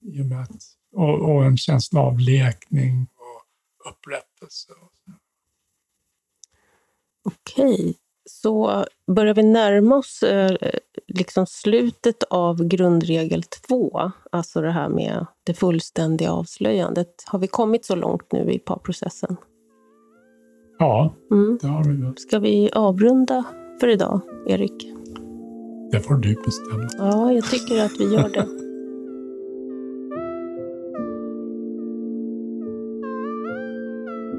I 0.00 0.22
och, 0.22 0.26
med 0.26 0.40
att, 0.40 0.62
och, 0.92 1.30
och 1.30 1.44
en 1.44 1.56
känsla 1.56 2.00
av 2.00 2.18
lekning 2.18 3.02
och 3.02 3.92
upprättelse. 3.92 4.72
Okej, 7.24 7.94
så 8.30 8.84
börjar 9.06 9.34
vi 9.34 9.42
närma 9.42 9.96
oss 9.96 10.22
eh, 10.22 10.56
liksom 11.06 11.46
slutet 11.46 12.22
av 12.22 12.64
grundregel 12.64 13.42
två, 13.42 14.12
alltså 14.32 14.60
det 14.60 14.72
här 14.72 14.88
med 14.88 15.26
det 15.44 15.54
fullständiga 15.54 16.32
avslöjandet. 16.32 17.24
Har 17.26 17.38
vi 17.38 17.46
kommit 17.46 17.84
så 17.84 17.94
långt 17.94 18.32
nu 18.32 18.52
i 18.52 18.58
parprocessen? 18.58 19.36
Ja, 20.78 21.14
Mm. 21.30 21.58
det 21.60 21.66
har 21.68 21.84
vi. 21.84 22.12
Ska 22.16 22.38
vi 22.38 22.70
avrunda 22.72 23.44
för 23.80 23.88
idag, 23.88 24.20
Erik? 24.46 24.92
Det 25.92 26.00
får 26.00 26.14
du 26.14 26.34
bestämma. 26.44 26.88
Ja, 26.98 27.32
jag 27.32 27.44
tycker 27.44 27.84
att 27.84 28.00
vi 28.00 28.04
gör 28.14 28.28
det. 28.28 28.46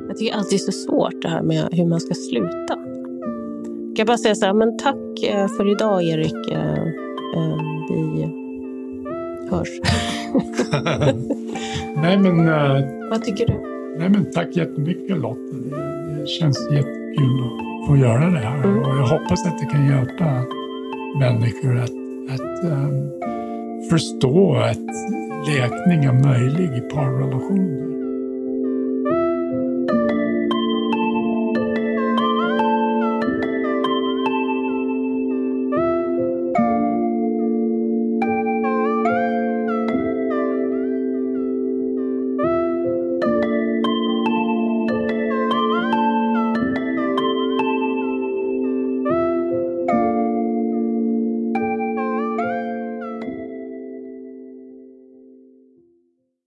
Jag 0.07 0.17
tycker 0.17 0.35
alltid 0.35 0.51
det 0.51 0.55
är 0.63 0.71
så 0.71 0.71
svårt 0.71 1.21
det 1.21 1.27
här 1.29 1.41
med 1.41 1.67
hur 1.71 1.85
man 1.85 1.99
ska 1.99 2.13
sluta. 2.13 2.73
Kan 2.75 3.95
jag 3.97 4.07
bara 4.07 4.17
säga 4.17 4.35
så 4.35 4.45
här, 4.45 4.53
men 4.53 4.77
tack 4.77 5.23
eh, 5.23 5.47
för 5.47 5.71
idag 5.71 6.03
Erik. 6.03 6.51
Eh, 6.51 6.83
eh, 7.37 7.57
Vi 7.89 8.23
hörs. 9.51 9.69
Nej, 12.01 12.17
men, 12.17 12.45
Vad 13.09 13.23
tycker 13.23 13.45
du? 13.47 13.53
nej, 13.99 14.09
men 14.09 14.31
tack 14.31 14.55
jättemycket 14.57 15.17
Lotta. 15.17 15.39
Det, 16.21 16.27
känns 16.27 16.71
jättekul 16.71 17.43
att 17.43 17.87
få 17.87 17.97
göra 17.97 18.29
det 18.29 18.39
här. 18.39 18.63
Mm. 18.63 18.79
Och 18.79 18.97
jag 18.97 19.07
hoppas 19.07 19.45
att 19.45 19.59
det 19.59 19.65
kan 19.65 19.85
hjälpa 19.85 20.45
människor 21.19 21.77
att, 21.77 21.91
att 22.33 22.63
ehm, 22.63 23.09
förstå 23.89 24.55
att 24.55 24.89
läkning 25.47 26.03
är 26.03 26.13
möjlig 26.13 26.77
i 26.77 26.81
parrelationer. 26.81 27.88